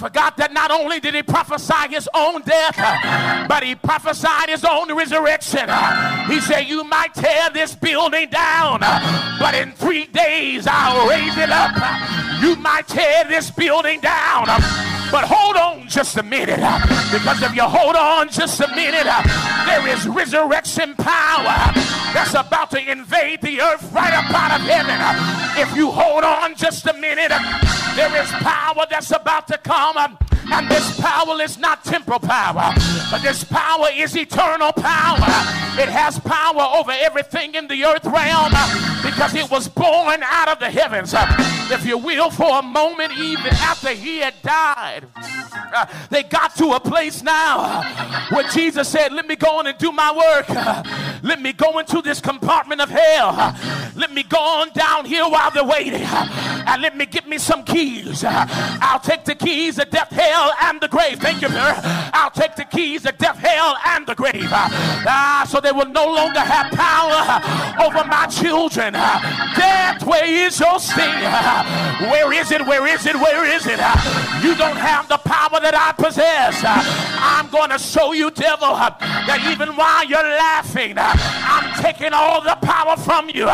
Forgot 0.00 0.38
that 0.38 0.54
not 0.54 0.70
only 0.70 0.98
did 0.98 1.14
he 1.14 1.22
prophesy 1.22 1.90
his 1.90 2.08
own 2.14 2.40
death, 2.40 2.74
but 3.46 3.62
he 3.62 3.74
prophesied 3.74 4.48
his 4.48 4.64
own 4.64 4.88
resurrection. 4.96 5.68
He 6.26 6.40
said, 6.40 6.62
You 6.62 6.84
might 6.84 7.12
tear 7.12 7.50
this 7.52 7.74
building 7.74 8.30
down, 8.30 8.80
but 9.38 9.54
in 9.54 9.72
three 9.72 10.06
days 10.06 10.66
I'll 10.66 11.06
raise 11.06 11.36
it 11.36 11.50
up. 11.50 11.76
You 12.40 12.56
might 12.56 12.88
tear 12.88 13.24
this 13.24 13.50
building 13.50 14.00
down, 14.00 14.46
but 15.12 15.28
hold 15.28 15.56
on 15.56 15.86
just 15.86 16.16
a 16.16 16.22
minute. 16.22 16.64
Because 17.12 17.42
if 17.42 17.54
you 17.54 17.64
hold 17.64 17.94
on 17.94 18.30
just 18.30 18.58
a 18.62 18.68
minute, 18.68 19.04
there 19.04 19.86
is 19.86 20.08
resurrection 20.08 20.94
power 20.96 21.76
that's 22.16 22.32
about 22.32 22.70
to 22.70 22.80
invade 22.90 23.42
the 23.42 23.60
earth 23.60 23.92
right 23.92 24.14
up 24.14 24.32
out 24.32 24.58
of 24.58 24.66
heaven. 24.66 24.96
If 25.60 25.76
you 25.76 25.90
hold 25.90 26.24
on 26.24 26.54
just 26.54 26.86
a 26.86 26.94
minute, 26.94 27.32
there 28.00 28.22
is 28.22 28.30
power 28.30 28.86
that's 28.88 29.10
about 29.10 29.46
to 29.48 29.58
come. 29.58 30.16
And 30.52 30.68
this 30.68 30.98
power 30.98 31.40
is 31.42 31.58
not 31.58 31.84
temporal 31.84 32.18
power, 32.18 32.72
but 33.10 33.22
this 33.22 33.44
power 33.44 33.88
is 33.92 34.16
eternal 34.16 34.72
power. 34.72 35.18
It 35.78 35.88
has 35.88 36.18
power 36.18 36.62
over 36.78 36.90
everything 36.90 37.54
in 37.54 37.68
the 37.68 37.84
earth 37.84 38.06
realm 38.06 38.50
because 39.04 39.34
it 39.34 39.48
was 39.50 39.68
born 39.68 40.22
out 40.24 40.48
of 40.48 40.58
the 40.58 40.70
heavens. 40.70 41.14
If 41.70 41.86
you 41.86 41.98
will, 41.98 42.30
for 42.30 42.58
a 42.58 42.62
moment, 42.62 43.12
even 43.18 43.52
after 43.52 43.90
he 43.90 44.18
had 44.18 44.34
died. 44.42 45.04
They 46.10 46.22
got 46.22 46.54
to 46.56 46.72
a 46.72 46.80
place 46.80 47.22
now 47.22 47.82
where 48.30 48.48
Jesus 48.48 48.88
said, 48.88 49.12
Let 49.12 49.26
me 49.26 49.36
go 49.36 49.58
on 49.58 49.66
and 49.66 49.78
do 49.78 49.92
my 49.92 50.12
work. 50.12 50.48
Let 51.22 51.40
me 51.40 51.52
go 51.52 51.78
into 51.78 52.02
this 52.02 52.20
compartment 52.20 52.80
of 52.80 52.88
hell. 52.88 53.56
Let 53.94 54.12
me 54.12 54.22
go 54.22 54.38
on 54.38 54.70
down 54.70 55.04
here 55.04 55.24
while 55.24 55.50
they're 55.50 55.64
waiting. 55.64 56.02
And 56.02 56.82
let 56.82 56.96
me 56.96 57.06
get 57.06 57.28
me 57.28 57.38
some 57.38 57.64
keys. 57.64 58.24
I'll 58.26 59.00
take 59.00 59.24
the 59.24 59.34
keys 59.34 59.78
of 59.78 59.90
death, 59.90 60.10
hell, 60.10 60.52
and 60.62 60.80
the 60.80 60.88
grave. 60.88 61.18
Thank 61.20 61.42
you, 61.42 61.48
sir. 61.48 61.74
I'll 62.12 62.30
take 62.30 62.56
the 62.56 62.64
keys 62.64 63.06
of 63.06 63.18
death, 63.18 63.38
hell, 63.38 63.76
and 63.86 64.06
the 64.06 64.14
grave. 64.14 64.48
Ah, 64.50 65.46
so 65.48 65.60
they 65.60 65.72
will 65.72 65.88
no 65.88 66.06
longer 66.06 66.40
have 66.40 66.72
power 66.72 67.86
over 67.86 68.04
my 68.06 68.26
children. 68.26 68.92
Death, 68.94 70.04
where 70.04 70.24
is 70.24 70.58
your 70.58 70.78
sting? 70.78 71.20
Where 72.10 72.32
is 72.32 72.50
it? 72.50 72.66
Where 72.66 72.86
is 72.86 73.06
it? 73.06 73.16
Where 73.16 73.44
is 73.44 73.66
it? 73.66 73.80
You 74.42 74.54
don't 74.54 74.76
have 74.76 75.08
the 75.08 75.18
power 75.18 75.59
that 75.60 75.74
I 75.74 75.92
possess. 75.92 76.62
I'm 76.64 77.48
going 77.50 77.70
to 77.70 77.78
show 77.78 78.12
you, 78.12 78.30
devil, 78.30 78.74
that 78.74 79.46
even 79.50 79.76
while 79.76 80.04
you're 80.04 80.18
laughing, 80.22 80.94
I'm 80.96 81.82
taking 81.82 82.12
all 82.12 82.40
the 82.40 82.56
power 82.62 82.96
from 82.96 83.28
you. 83.30 83.48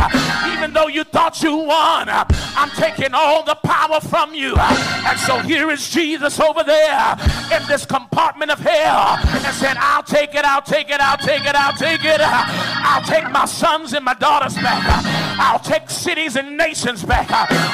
Even 0.52 0.72
though 0.72 0.88
you 0.88 1.04
thought 1.04 1.42
you 1.42 1.56
won, 1.56 2.08
I'm 2.08 2.70
taking 2.70 3.12
all 3.12 3.42
the 3.44 3.56
power 3.56 4.00
from 4.00 4.34
you. 4.34 4.56
And 4.56 5.18
so 5.20 5.38
here 5.38 5.70
is 5.70 5.88
Jesus 5.90 6.40
over 6.40 6.62
there 6.64 7.16
in 7.52 7.66
this 7.68 7.84
compartment 7.86 8.50
of 8.50 8.58
hell 8.58 9.18
and 9.18 9.54
said, 9.54 9.76
I'll 9.78 10.02
take 10.02 10.34
it, 10.34 10.44
I'll 10.44 10.62
take 10.62 10.90
it, 10.90 11.00
I'll 11.00 11.18
take 11.18 11.44
it, 11.44 11.54
I'll 11.54 11.76
take 11.76 12.04
it. 12.04 12.20
I'll 12.20 13.02
take 13.02 13.30
my 13.30 13.44
sons 13.44 13.92
and 13.92 14.04
my 14.04 14.14
daughters 14.14 14.54
back. 14.54 15.25
I'll 15.38 15.58
take 15.58 15.90
cities 15.90 16.36
and 16.36 16.56
nations 16.56 17.02
back. 17.02 17.30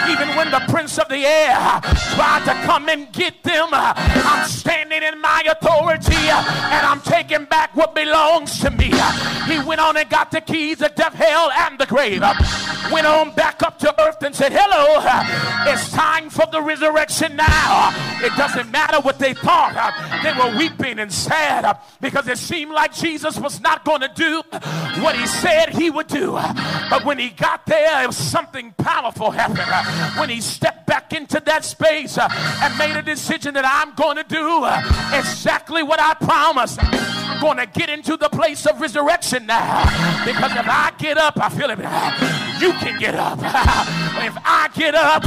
Even 0.09 0.37
when 0.37 0.51
the 0.51 0.61
prince 0.69 0.99
of 0.99 1.09
the 1.09 1.25
air 1.25 1.81
tried 2.15 2.45
to 2.45 2.55
come 2.67 2.89
and 2.89 3.13
get 3.13 3.43
them, 3.43 3.69
I'm 3.73 4.47
standing 4.49 5.03
in 5.03 5.21
my 5.21 5.43
authority 5.47 6.15
and 6.15 6.87
I'm 6.87 7.01
taking 7.01 7.45
back 7.47 7.75
what 7.77 7.95
belongs 7.95 8.59
to 8.61 8.71
me. 8.71 8.93
He 9.47 9.59
went 9.67 9.81
on 9.81 9.97
and 9.97 10.09
got 10.09 10.31
the 10.31 10.41
keys 10.41 10.83
of 10.83 10.95
death, 10.95 11.15
hell, 11.15 11.51
and 11.51 11.79
the 11.79 11.87
grave. 11.87 12.23
Went 12.91 13.07
on 13.07 13.35
back 13.35 13.63
up 13.63 13.79
to 13.81 14.03
earth 14.03 14.23
and 14.23 14.35
said, 14.35 14.53
Hello, 14.53 15.01
it's 15.71 15.91
time 15.93 16.31
for 16.31 16.47
the 16.51 16.61
resurrection 16.61 17.37
now. 17.37 17.91
It 18.23 18.35
doesn't 18.37 18.71
matter 18.71 19.01
what 19.01 19.19
they 19.19 19.35
thought. 19.35 19.75
They 20.23 20.33
were 20.33 20.57
weeping 20.57 20.99
and 20.99 21.13
sad 21.13 21.79
because 22.01 22.29
it 22.29 22.39
seemed 22.39 22.73
like 22.73 22.93
Jesus 22.93 23.39
was 23.39 23.61
not 23.61 23.85
going 23.85 24.01
to 24.01 24.11
do 24.15 24.43
what 25.01 25.17
he 25.17 25.27
said 25.27 25.71
he 25.71 25.91
would 25.91 26.09
do. 26.09 26.33
But 26.91 27.05
when 27.05 27.19
he 27.19 27.31
got 27.31 27.52
there, 27.67 28.05
it 28.05 28.07
was 28.07 28.17
something 28.17 28.73
powerful 28.79 29.31
happened. 29.31 29.61
Uh, 29.61 30.21
when 30.21 30.29
he 30.29 30.41
stepped 30.41 30.87
back 30.87 31.13
into 31.13 31.41
that 31.47 31.65
space 31.65 32.19
uh, 32.19 32.29
and 32.63 32.77
made 32.79 32.97
a 32.97 33.03
decision 33.03 33.55
that 33.55 33.65
I'm 33.65 33.95
going 33.95 34.17
to 34.17 34.25
do 34.25 34.65
uh, 34.65 34.79
exactly 35.15 35.83
what 35.83 36.01
I 36.01 36.15
promised. 36.15 37.22
Going 37.43 37.57
to 37.57 37.67
get 37.67 37.91
into 37.91 38.17
the 38.17 38.29
place 38.29 38.67
of 38.67 38.81
resurrection 38.81 39.47
now. 39.47 39.83
Because 40.25 40.53
if 40.53 40.69
I 40.69 40.93
get 40.97 41.19
up, 41.19 41.37
I 41.39 41.49
feel 41.49 41.71
it. 41.71 41.79
You 42.63 42.73
can 42.79 43.01
get 43.01 43.17
up. 43.17 43.37
if 44.23 44.37
I 44.47 44.71
get 44.77 44.95
up, 44.95 45.25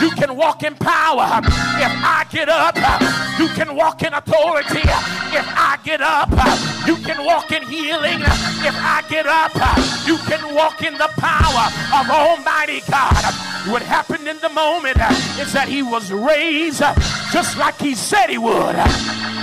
you 0.00 0.08
can 0.12 0.34
walk 0.34 0.62
in 0.62 0.74
power. 0.76 1.42
If 1.76 1.92
I 1.92 2.24
get 2.32 2.48
up, 2.48 2.74
you 3.38 3.48
can 3.48 3.76
walk 3.76 4.02
in 4.02 4.14
authority. 4.14 4.80
If 4.80 5.44
I 5.52 5.78
get 5.84 6.00
up, 6.00 6.30
you 6.86 6.96
can 6.96 7.22
walk 7.22 7.52
in 7.52 7.62
healing. 7.64 8.22
If 8.64 8.74
I 8.74 9.04
get 9.10 9.26
up, 9.26 9.52
you 10.06 10.16
can 10.24 10.54
walk 10.54 10.80
in 10.80 10.94
the 10.94 11.10
power 11.18 11.68
of 12.00 12.08
Almighty 12.08 12.80
God. 12.90 13.12
What 13.70 13.82
happened 13.82 14.26
in 14.26 14.38
the 14.38 14.48
moment 14.48 14.96
is 15.38 15.52
that 15.52 15.68
he 15.68 15.82
was 15.82 16.10
raised 16.10 16.80
just 17.30 17.58
like 17.58 17.78
he 17.78 17.94
said 17.94 18.28
he 18.28 18.38
would. 18.38 19.41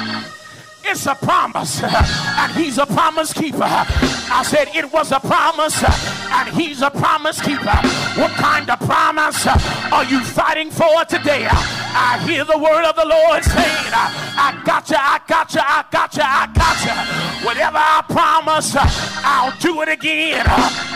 It's 0.84 1.06
a 1.06 1.16
promise, 1.16 1.84
and 1.84 2.52
he's 2.54 2.78
a 2.78 2.86
promise 2.86 3.34
keeper. 3.34 3.64
I 3.64 4.44
said 4.44 4.70
it 4.74 4.92
was 4.92 5.12
a 5.12 5.20
promise, 5.20 5.84
and 5.84 6.50
he's 6.56 6.82
a 6.82 6.90
promise 6.90 7.42
keeper. 7.42 7.78
What 8.20 8.32
kind 8.32 8.70
of 8.70 8.80
promise 8.80 9.46
are 9.48 10.06
you 10.06 10.24
fighting 10.24 10.72
for 10.72 11.06
today? 11.06 11.48
I 11.92 12.22
hear 12.28 12.46
the 12.46 12.58
word 12.58 12.86
of 12.86 12.96
the 12.96 13.06
Lord 13.06 13.44
saying, 13.44 13.94
I 13.94 14.62
got 14.66 14.90
you, 14.90 14.98
I 14.98 15.20
got 15.28 15.54
you, 15.54 15.62
I 15.64 15.84
got 15.92 16.16
you, 16.16 16.24
I 16.24 16.48
got 16.54 16.78
you. 16.86 17.46
Whatever 17.46 17.78
I 17.78 18.04
promise, 18.10 18.76
I'll 18.78 19.58
do 19.60 19.82
it 19.82 19.90
again. 19.90 20.46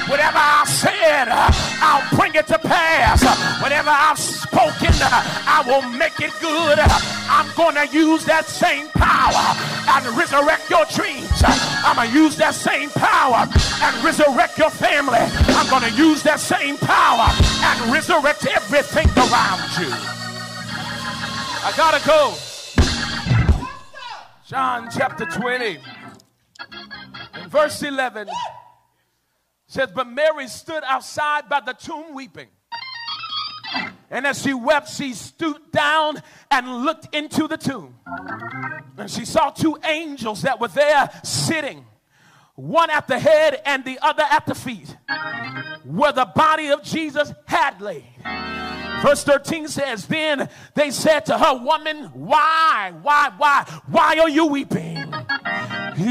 Whatever 0.08 0.38
I 0.38 0.63
said, 0.67 1.27
I'll 1.29 2.17
bring 2.17 2.36
it 2.36 2.47
to 2.47 2.60
pass. 2.60 3.23
Whatever 3.62 3.89
I've 3.89 4.19
spoken, 4.19 4.93
I 5.01 5.63
will 5.65 5.82
make 5.97 6.19
it 6.19 6.34
good. 6.41 6.79
I'm 6.79 7.49
going 7.56 7.75
to 7.75 7.88
use 7.93 8.25
that 8.25 8.45
same 8.45 8.88
power 8.89 9.56
and 9.89 10.06
resurrect 10.17 10.69
your 10.69 10.86
dreams. 10.93 11.41
I'm 11.45 11.95
going 11.95 12.12
to 12.12 12.13
use 12.13 12.36
that 12.38 12.53
same 12.53 12.89
power 12.91 13.47
and 13.82 14.03
resurrect 14.03 14.58
your 14.58 14.69
family. 14.69 15.23
I'm 15.58 15.69
going 15.69 15.89
to 15.89 15.97
use 15.97 16.21
that 16.23 16.39
same 16.39 16.77
power 16.77 17.27
and 17.63 17.91
resurrect 17.91 18.45
everything 18.45 19.08
around 19.17 19.63
you. 19.79 20.22
I 21.65 21.71
got 21.78 21.97
to 21.97 22.06
go. 22.06 22.36
John 24.45 24.89
chapter 24.91 25.26
20, 25.26 25.80
in 27.41 27.49
verse 27.49 27.82
11 27.82 28.28
says, 29.67 29.89
But 29.95 30.10
Mary 30.10 30.49
stood 30.49 30.84
outside 30.86 31.47
by 31.47 31.62
the 31.62 31.71
tomb 31.71 32.13
weeping. 32.13 32.49
And 34.12 34.28
as 34.28 34.41
she 34.41 34.54
wept, 34.54 34.89
she 34.89 35.13
stooped 35.13 35.71
down 35.71 36.21
and 36.52 36.84
looked 36.84 37.15
into 37.15 37.47
the 37.47 37.56
tomb. 37.56 37.95
And 38.97 39.10
she 39.10 39.23
saw 39.23 39.49
two 39.49 39.78
angels 39.86 40.41
that 40.41 40.60
were 40.60 40.67
there 40.67 41.10
sitting, 41.23 41.86
one 42.56 42.89
at 42.89 43.08
the 43.08 43.17
head 43.17 43.62
and 43.65 43.86
the 43.86 43.99
other 44.02 44.23
at 44.30 44.45
the 44.45 44.54
feet, 44.54 44.97
where 45.86 46.12
the 46.12 46.26
body 46.26 46.71
of 46.71 46.84
Jesus 46.84 47.32
had 47.45 47.80
laid. 47.80 48.04
Verse 49.03 49.21
13 49.25 49.67
says, 49.67 50.07
Then 50.07 50.47
they 50.75 50.89
said 50.89 51.25
to 51.25 51.37
her, 51.37 51.57
Woman, 51.57 52.05
why, 52.13 52.93
why, 53.01 53.33
why, 53.35 53.65
why 53.87 54.17
are 54.17 54.29
you 54.29 54.45
weeping? 54.45 55.02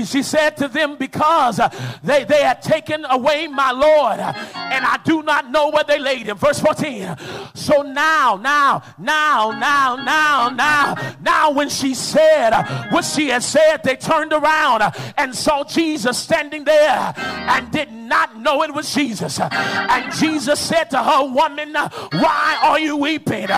She 0.05 0.23
said 0.23 0.57
to 0.59 0.69
them, 0.69 0.97
Because 0.97 1.61
uh, 1.61 1.69
they, 2.03 2.25
they 2.25 2.43
had 2.43 2.63
taken 2.63 3.05
away 3.05 3.47
my 3.47 3.71
Lord, 3.71 4.21
uh, 4.21 4.33
and 4.55 4.85
I 4.85 4.99
do 5.05 5.23
not 5.23 5.51
know 5.51 5.71
where 5.71 5.85
they 5.85 5.99
laid 5.99 6.27
him. 6.27 6.37
Verse 6.37 6.61
14. 6.61 7.17
So 7.55 7.83
now, 7.83 8.39
now, 8.43 8.83
now, 8.99 9.51
now, 9.51 9.97
now, 9.97 10.49
now, 10.49 11.15
now, 11.21 11.51
when 11.51 11.69
she 11.69 11.95
said 11.95 12.51
uh, 12.51 12.89
what 12.91 13.05
she 13.05 13.29
had 13.29 13.43
said, 13.43 13.83
they 13.83 13.97
turned 13.97 14.33
around 14.33 14.83
and 15.17 15.35
saw 15.35 15.65
Jesus 15.65 16.19
standing 16.19 16.65
there 16.65 17.15
and 17.17 17.71
did 17.71 17.91
not 17.93 18.39
know 18.39 18.63
it 18.63 18.75
was 18.75 18.93
Jesus. 18.95 19.41
And 19.41 20.13
Jesus 20.15 20.61
said 20.61 20.91
to 20.91 21.03
her, 21.03 21.25
Woman, 21.25 21.75
why 21.75 22.59
are 22.63 22.79
you 22.79 22.97
weeping? 22.97 23.49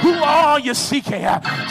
Who 0.00 0.12
are 0.12 0.60
you 0.60 0.74
seeking? 0.74 1.26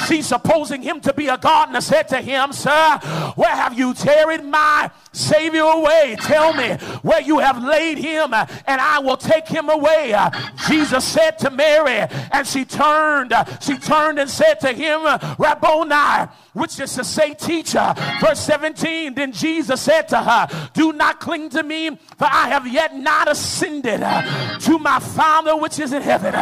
She, 0.08 0.22
supposing 0.22 0.82
him 0.82 1.00
to 1.02 1.14
be 1.14 1.28
a 1.28 1.38
gardener, 1.38 1.82
said 1.82 2.08
to 2.10 2.22
him, 2.22 2.54
Sir, 2.54 3.00
where 3.36 3.56
have 3.56 3.78
you 3.78 3.94
carried 4.04 4.44
my 4.44 4.92
Savior 5.14 5.62
away? 5.62 6.18
Tell 6.22 6.54
me 6.54 6.74
where 7.04 7.22
you 7.22 7.38
have 7.40 7.64
laid 7.64 8.00
him, 8.00 8.34
uh, 8.34 8.48
and 8.66 8.82
I 8.82 9.00
will 9.00 9.16
take 9.16 9.48
him 9.48 9.70
away. 9.70 10.12
Uh, 10.14 10.32
Jesus 10.68 11.06
said 11.06 11.38
to 11.40 11.52
Mary, 11.52 12.08
and 12.32 12.48
she 12.48 12.66
turned, 12.66 13.32
uh, 13.32 13.46
she 13.60 13.78
turned 13.78 14.18
and 14.18 14.30
said 14.30 14.60
to 14.62 14.74
him, 14.74 15.02
Rabboni, 15.38 16.30
which 16.54 16.80
is 16.80 16.94
to 16.96 17.04
say, 17.04 17.36
teacher. 17.36 17.94
Verse 18.20 18.40
17, 18.40 19.14
then 19.14 19.32
Jesus 19.32 19.82
said 19.82 20.08
to 20.10 20.18
her, 20.18 20.70
Do 20.74 20.94
not 20.94 21.20
cling 21.20 21.50
to 21.52 21.62
me, 21.62 21.92
for 22.18 22.26
I 22.26 22.50
have 22.50 22.68
yet 22.68 22.96
not 22.96 23.30
ascended 23.30 24.00
to 24.00 24.80
my 24.80 25.00
Father 25.00 25.56
which 25.56 25.80
is 25.80 25.94
in 25.94 26.02
heaven. 26.02 26.34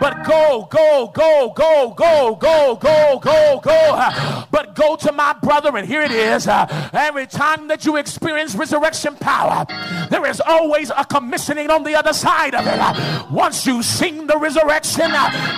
But 0.00 0.24
go, 0.24 0.68
go, 0.70 1.10
go, 1.12 1.52
go, 1.54 1.94
go, 1.96 2.36
go, 2.36 2.76
go, 2.76 3.18
go, 3.18 3.60
go. 3.62 4.44
But 4.50 4.76
go 4.76 4.94
to 4.96 5.12
my 5.12 5.32
brother, 5.32 5.76
and 5.76 5.88
here 5.88 6.02
it 6.02 6.12
is. 6.12 6.46
Every 6.46 7.26
time 7.26 7.66
that 7.68 7.84
you 7.84 7.96
experience 7.96 8.11
resurrection 8.20 9.16
power, 9.16 9.66
there 10.10 10.26
is 10.26 10.40
always 10.40 10.90
a 10.90 11.04
commissioning 11.04 11.70
on 11.70 11.84
the 11.84 11.94
other 11.94 12.12
side 12.12 12.54
of 12.54 12.66
it. 12.66 13.30
Once 13.30 13.66
you've 13.66 13.84
seen 13.84 14.26
the 14.26 14.36
resurrection, 14.38 15.10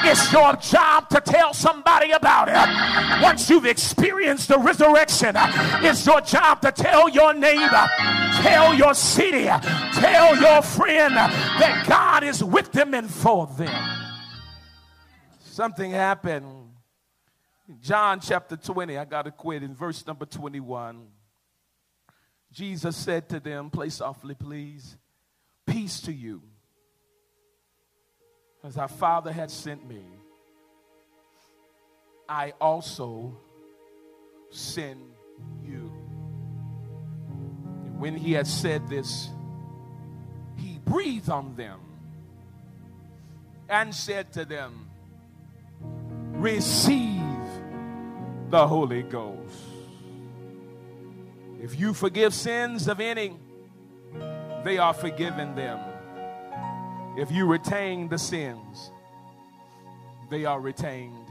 it's 0.04 0.32
your 0.32 0.54
job 0.56 1.08
to 1.08 1.20
tell 1.20 1.54
somebody 1.54 2.12
about 2.12 2.48
it. 2.48 3.22
Once 3.22 3.48
you've 3.50 3.66
experienced 3.66 4.48
the 4.48 4.58
resurrection, 4.58 5.34
it's 5.82 6.06
your 6.06 6.20
job 6.20 6.60
to 6.62 6.72
tell 6.72 7.08
your 7.08 7.34
neighbor, 7.34 7.86
tell 8.42 8.74
your 8.74 8.94
city, 8.94 9.44
tell 9.94 10.36
your 10.36 10.62
friend 10.62 11.14
that 11.14 11.84
God 11.88 12.24
is 12.24 12.42
with 12.42 12.72
them 12.72 12.94
and 12.94 13.10
for 13.10 13.46
them. 13.46 14.00
Something 15.40 15.92
happened. 15.92 16.70
John 17.80 18.20
chapter 18.20 18.56
20, 18.56 18.98
I 18.98 19.04
got 19.04 19.22
to 19.22 19.30
quit 19.30 19.62
in 19.62 19.74
verse 19.74 20.06
number 20.06 20.26
21. 20.26 21.13
Jesus 22.54 22.96
said 22.96 23.28
to 23.30 23.40
them, 23.40 23.68
Play 23.68 23.88
softly, 23.88 24.36
please. 24.36 24.96
Peace 25.66 26.00
to 26.02 26.12
you. 26.12 26.40
As 28.62 28.78
our 28.78 28.88
Father 28.88 29.32
had 29.32 29.50
sent 29.50 29.86
me, 29.86 30.04
I 32.28 32.52
also 32.60 33.36
send 34.50 35.00
you. 35.64 35.92
And 37.84 37.98
when 37.98 38.16
he 38.16 38.32
had 38.32 38.46
said 38.46 38.88
this, 38.88 39.28
he 40.56 40.78
breathed 40.84 41.30
on 41.30 41.56
them 41.56 41.80
and 43.68 43.92
said 43.92 44.32
to 44.34 44.44
them, 44.44 44.88
Receive 46.34 47.20
the 48.48 48.66
Holy 48.66 49.02
Ghost. 49.02 49.73
If 51.64 51.80
you 51.80 51.94
forgive 51.94 52.34
sins 52.34 52.88
of 52.88 53.00
any, 53.00 53.38
they 54.64 54.76
are 54.76 54.92
forgiven 54.92 55.54
them. 55.54 55.80
If 57.16 57.32
you 57.32 57.46
retain 57.46 58.10
the 58.10 58.18
sins, 58.18 58.92
they 60.30 60.44
are 60.44 60.60
retained. 60.60 61.26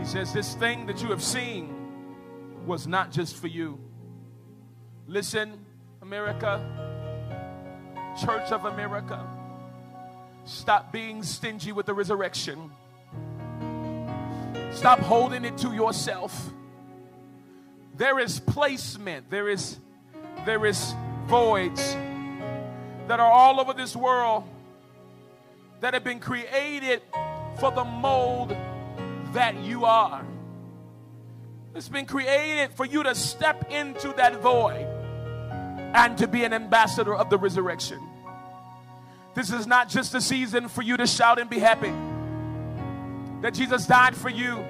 He 0.00 0.04
says, 0.04 0.32
This 0.32 0.54
thing 0.54 0.86
that 0.86 1.00
you 1.02 1.10
have 1.10 1.22
seen 1.22 1.72
was 2.66 2.88
not 2.88 3.12
just 3.12 3.36
for 3.36 3.46
you. 3.46 3.78
Listen, 5.06 5.64
America, 6.02 6.60
Church 8.20 8.50
of 8.50 8.64
America, 8.64 9.24
stop 10.44 10.90
being 10.90 11.22
stingy 11.22 11.70
with 11.70 11.86
the 11.86 11.94
resurrection. 11.94 12.72
Stop 14.72 14.98
holding 14.98 15.44
it 15.44 15.56
to 15.58 15.72
yourself. 15.72 16.50
There 18.00 18.18
is 18.18 18.40
placement, 18.40 19.28
there 19.28 19.46
is 19.46 19.76
there 20.46 20.64
is 20.64 20.94
voids 21.26 21.94
that 23.08 23.20
are 23.20 23.30
all 23.30 23.60
over 23.60 23.74
this 23.74 23.94
world 23.94 24.44
that 25.80 25.92
have 25.92 26.02
been 26.02 26.18
created 26.18 27.02
for 27.58 27.70
the 27.70 27.84
mold 27.84 28.56
that 29.34 29.54
you 29.62 29.84
are. 29.84 30.24
It's 31.74 31.90
been 31.90 32.06
created 32.06 32.72
for 32.72 32.86
you 32.86 33.02
to 33.02 33.14
step 33.14 33.70
into 33.70 34.14
that 34.14 34.40
void 34.40 34.86
and 35.94 36.16
to 36.16 36.26
be 36.26 36.42
an 36.44 36.54
ambassador 36.54 37.14
of 37.14 37.28
the 37.28 37.36
resurrection. 37.36 38.00
This 39.34 39.52
is 39.52 39.66
not 39.66 39.90
just 39.90 40.14
a 40.14 40.22
season 40.22 40.68
for 40.68 40.80
you 40.80 40.96
to 40.96 41.06
shout 41.06 41.38
and 41.38 41.50
be 41.50 41.58
happy 41.58 41.92
that 43.42 43.52
Jesus 43.52 43.86
died 43.86 44.16
for 44.16 44.30
you, 44.30 44.64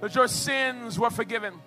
that 0.00 0.14
your 0.14 0.28
sins 0.28 0.98
were 0.98 1.10
forgiven, 1.10 1.60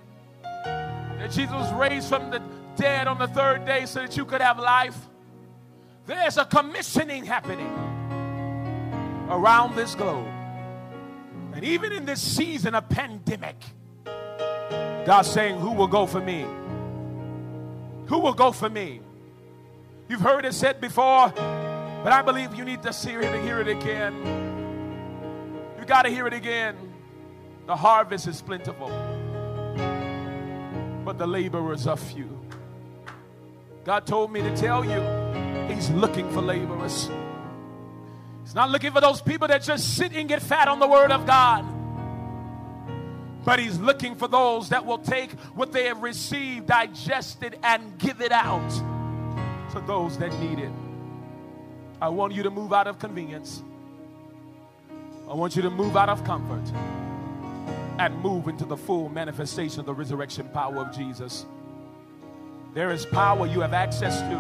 that 1.26 1.32
Jesus 1.34 1.54
was 1.54 1.74
raised 1.74 2.08
from 2.08 2.30
the 2.30 2.40
dead 2.76 3.08
on 3.08 3.18
the 3.18 3.28
third 3.28 3.66
day 3.66 3.88
so 3.88 4.00
that 4.00 4.16
you 4.16 4.26
could 4.26 4.42
have 4.42 4.60
life. 4.60 4.96
There's 6.06 6.38
a 6.38 6.46
commissioning 6.46 7.26
happening 7.26 7.74
around 9.28 9.76
this 9.76 9.96
globe. 9.96 10.28
And 11.56 11.64
even 11.64 11.94
in 11.94 12.06
this 12.06 12.22
season 12.22 12.76
of 12.76 12.88
pandemic, 12.90 13.56
God's 14.06 15.32
saying, 15.32 15.58
Who 15.58 15.72
will 15.72 15.88
go 15.88 16.06
for 16.06 16.22
me? 16.22 16.46
Who 18.06 18.20
will 18.20 18.36
go 18.36 18.52
for 18.52 18.70
me? 18.70 19.02
You've 20.08 20.22
heard 20.22 20.46
it 20.46 20.54
said 20.54 20.80
before, 20.80 21.30
but 21.30 22.14
I 22.14 22.22
believe 22.22 22.54
you 22.54 22.66
need 22.66 22.84
to 22.84 22.92
hear 22.92 23.22
it, 23.22 23.34
and 23.34 23.44
hear 23.44 23.60
it 23.62 23.68
again. 23.68 24.14
You 25.80 25.86
got 25.86 26.04
to 26.04 26.10
hear 26.10 26.28
it 26.28 26.34
again. 26.34 26.78
The 27.66 27.76
harvest 27.76 28.28
is 28.28 28.44
plentiful, 28.44 28.90
the 31.18 31.28
laborers 31.28 31.88
are 31.88 31.98
few. 31.98 32.30
God 33.84 34.06
told 34.06 34.32
me 34.32 34.42
to 34.42 34.56
tell 34.58 34.84
you, 34.84 35.74
He's 35.74 35.90
looking 35.92 36.30
for 36.32 36.42
laborers. 36.42 37.10
He's 38.44 38.56
not 38.56 38.70
looking 38.70 38.92
for 38.92 39.02
those 39.02 39.22
people 39.22 39.48
that 39.48 39.64
just 39.64 39.96
sit 39.96 40.14
and 40.14 40.28
get 40.28 40.42
fat 40.42 40.68
on 40.68 40.80
the 40.80 40.88
Word 40.88 41.12
of 41.12 41.26
God. 41.26 41.66
But 43.44 43.60
He's 43.60 43.80
looking 43.80 44.16
for 44.16 44.28
those 44.28 44.70
that 44.70 44.86
will 44.86 44.98
take 44.98 45.32
what 45.54 45.72
they 45.72 45.86
have 45.86 46.02
received, 46.02 46.68
digest 46.68 47.44
it, 47.44 47.60
and 47.64 47.98
give 47.98 48.22
it 48.22 48.32
out 48.32 48.70
to 49.72 49.80
those 49.82 50.18
that 50.18 50.34
need 50.40 50.60
it. 50.60 50.72
I 52.02 52.10
want 52.10 52.34
you 52.34 52.44
to 52.44 52.50
move 52.50 52.74
out 52.74 52.88
of 52.88 53.00
convenience. 53.00 53.64
I 55.30 55.34
want 55.34 55.56
you 55.56 55.62
to 55.62 55.70
move 55.70 55.96
out 55.98 56.10
of 56.10 56.24
comfort 56.24 56.64
and 58.00 58.18
move 58.20 58.48
into 58.48 58.66
the 58.66 58.78
full 58.78 59.10
manifestation 59.10 59.80
of 59.80 59.86
the 59.86 59.94
resurrection 59.94 60.48
power 60.50 60.78
of 60.78 60.96
Jesus. 60.96 61.46
There 62.74 62.92
is 62.92 63.06
power 63.06 63.48
you 63.48 63.62
have 63.62 63.74
access 63.74 64.20
to. 64.22 64.38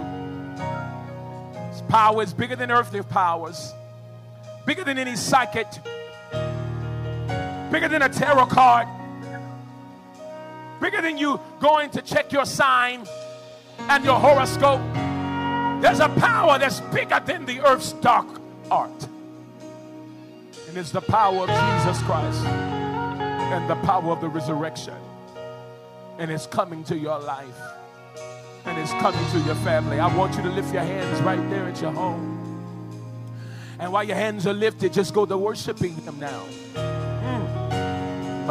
This 1.71 1.81
power 1.89 2.21
is 2.21 2.33
bigger 2.33 2.55
than 2.55 2.71
earthly 2.71 3.01
powers, 3.01 3.73
bigger 4.65 4.83
than 4.83 4.97
any 4.97 5.15
psychic, 5.15 5.67
bigger 7.71 7.87
than 7.87 8.01
a 8.01 8.09
tarot 8.09 8.47
card, 8.47 8.87
bigger 10.81 11.01
than 11.01 11.17
you 11.17 11.39
going 11.59 11.89
to 11.91 12.01
check 12.01 12.31
your 12.31 12.45
sign 12.45 13.05
and 13.79 14.03
your 14.03 14.19
horoscope. 14.19 14.81
There's 15.81 15.99
a 15.99 16.09
power 16.09 16.59
that's 16.59 16.81
bigger 16.93 17.21
than 17.25 17.45
the 17.45 17.61
earth's 17.61 17.93
dark 17.93 18.27
art 18.69 19.07
and 20.75 20.81
it's 20.81 20.91
the 20.91 20.99
power 20.99 21.43
of 21.43 21.47
Jesus 21.47 22.03
Christ 22.03 22.84
and 23.53 23.69
the 23.69 23.75
power 23.85 24.11
of 24.11 24.21
the 24.21 24.27
resurrection. 24.27 24.95
And 26.17 26.31
it's 26.31 26.47
coming 26.47 26.83
to 26.85 26.97
your 26.97 27.19
life 27.19 27.59
and 28.65 28.77
it's 28.79 28.91
coming 28.93 29.23
to 29.31 29.39
your 29.39 29.55
family. 29.55 29.99
I 29.99 30.15
want 30.15 30.35
you 30.35 30.43
to 30.43 30.49
lift 30.49 30.73
your 30.73 30.83
hands 30.83 31.21
right 31.21 31.49
there 31.49 31.65
at 31.65 31.81
your 31.81 31.91
home. 31.91 32.31
And 33.79 33.91
while 33.91 34.03
your 34.03 34.15
hands 34.15 34.47
are 34.47 34.53
lifted, 34.53 34.93
just 34.93 35.13
go 35.13 35.25
to 35.25 35.37
worshiping 35.37 35.93
Him 35.95 36.19
now. 36.19 36.43
Mm. 36.75 38.47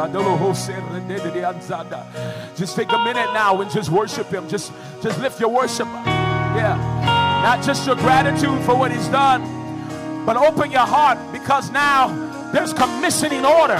Just 2.55 2.75
take 2.75 2.91
a 2.91 2.97
minute 2.99 3.33
now 3.33 3.61
and 3.61 3.71
just 3.71 3.89
worship 3.89 4.27
Him. 4.27 4.47
Just, 4.47 4.71
just 5.01 5.19
lift 5.19 5.39
your 5.39 5.49
worship. 5.49 5.87
Yeah. 5.87 6.77
Not 7.43 7.63
just 7.63 7.85
your 7.87 7.95
gratitude 7.95 8.63
for 8.63 8.75
what 8.75 8.91
He's 8.91 9.07
done 9.07 9.65
but 10.25 10.37
open 10.37 10.71
your 10.71 10.81
heart 10.81 11.19
because 11.31 11.69
now 11.69 12.07
there's 12.51 12.73
commissioning 12.73 13.45
orders 13.45 13.79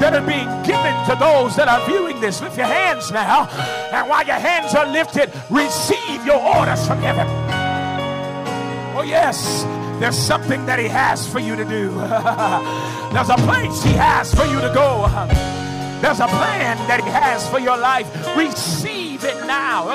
that 0.00 0.14
are 0.14 0.26
being 0.26 0.48
given 0.62 0.94
to 1.08 1.16
those 1.18 1.56
that 1.56 1.68
are 1.68 1.84
viewing 1.86 2.20
this. 2.20 2.40
Lift 2.40 2.56
your 2.56 2.66
hands 2.66 3.10
now. 3.10 3.48
And 3.92 4.08
while 4.08 4.24
your 4.24 4.36
hands 4.36 4.74
are 4.74 4.86
lifted, 4.86 5.32
receive 5.50 6.24
your 6.24 6.40
orders 6.40 6.86
from 6.86 6.98
heaven. 6.98 7.26
Oh, 8.96 9.02
yes, 9.02 9.64
there's 10.00 10.18
something 10.18 10.66
that 10.66 10.78
He 10.78 10.88
has 10.88 11.26
for 11.26 11.40
you 11.40 11.56
to 11.56 11.64
do. 11.64 11.90
there's 13.12 13.30
a 13.30 13.36
place 13.46 13.82
He 13.82 13.92
has 13.92 14.34
for 14.34 14.44
you 14.44 14.60
to 14.60 14.70
go. 14.74 15.06
There's 16.00 16.20
a 16.20 16.28
plan 16.28 16.76
that 16.86 17.00
He 17.02 17.10
has 17.10 17.48
for 17.48 17.58
your 17.58 17.76
life. 17.76 18.06
Receive 18.36 19.24
it 19.24 19.46
now. 19.46 19.90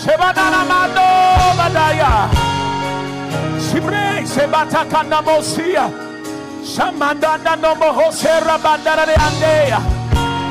Sebanamando 0.00 1.04
Badaya. 1.58 2.30
Sibre 3.60 4.24
Sebatakana 4.24 5.20
Mosia. 5.20 5.90
Samandana 6.64 7.54
no 7.60 7.74
Mohosera 7.74 8.56
Bandara 8.56 9.04
de 9.04 9.14
Andea. 9.14 9.78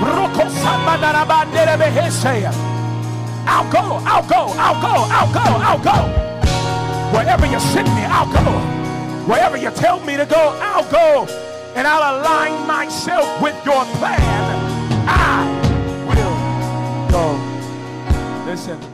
Roko 0.05 0.45
Samandana 0.61 1.25
Bandere 1.25 1.77
Behesea. 1.77 2.51
I'll 3.47 3.65
go, 3.71 3.97
I'll 4.05 4.21
go, 4.27 4.53
I'll 4.59 4.79
go, 4.79 4.93
I'll 5.09 5.33
go, 5.33 5.41
I'll 5.41 5.79
go. 5.79 5.97
Wherever 7.17 7.47
you 7.47 7.59
send 7.59 7.87
me, 7.95 8.05
I'll 8.05 8.31
go. 8.31 8.51
Wherever 9.25 9.57
you 9.57 9.71
tell 9.71 9.99
me 10.01 10.15
to 10.15 10.27
go, 10.27 10.55
I'll 10.61 10.87
go. 10.91 11.25
And 11.75 11.87
I'll 11.87 12.21
align 12.21 12.67
myself 12.67 13.41
with 13.41 13.55
your 13.65 13.83
plan. 13.97 14.21
I 15.07 15.41
will 16.05 17.09
go. 17.09 18.45
Listen. 18.45 18.88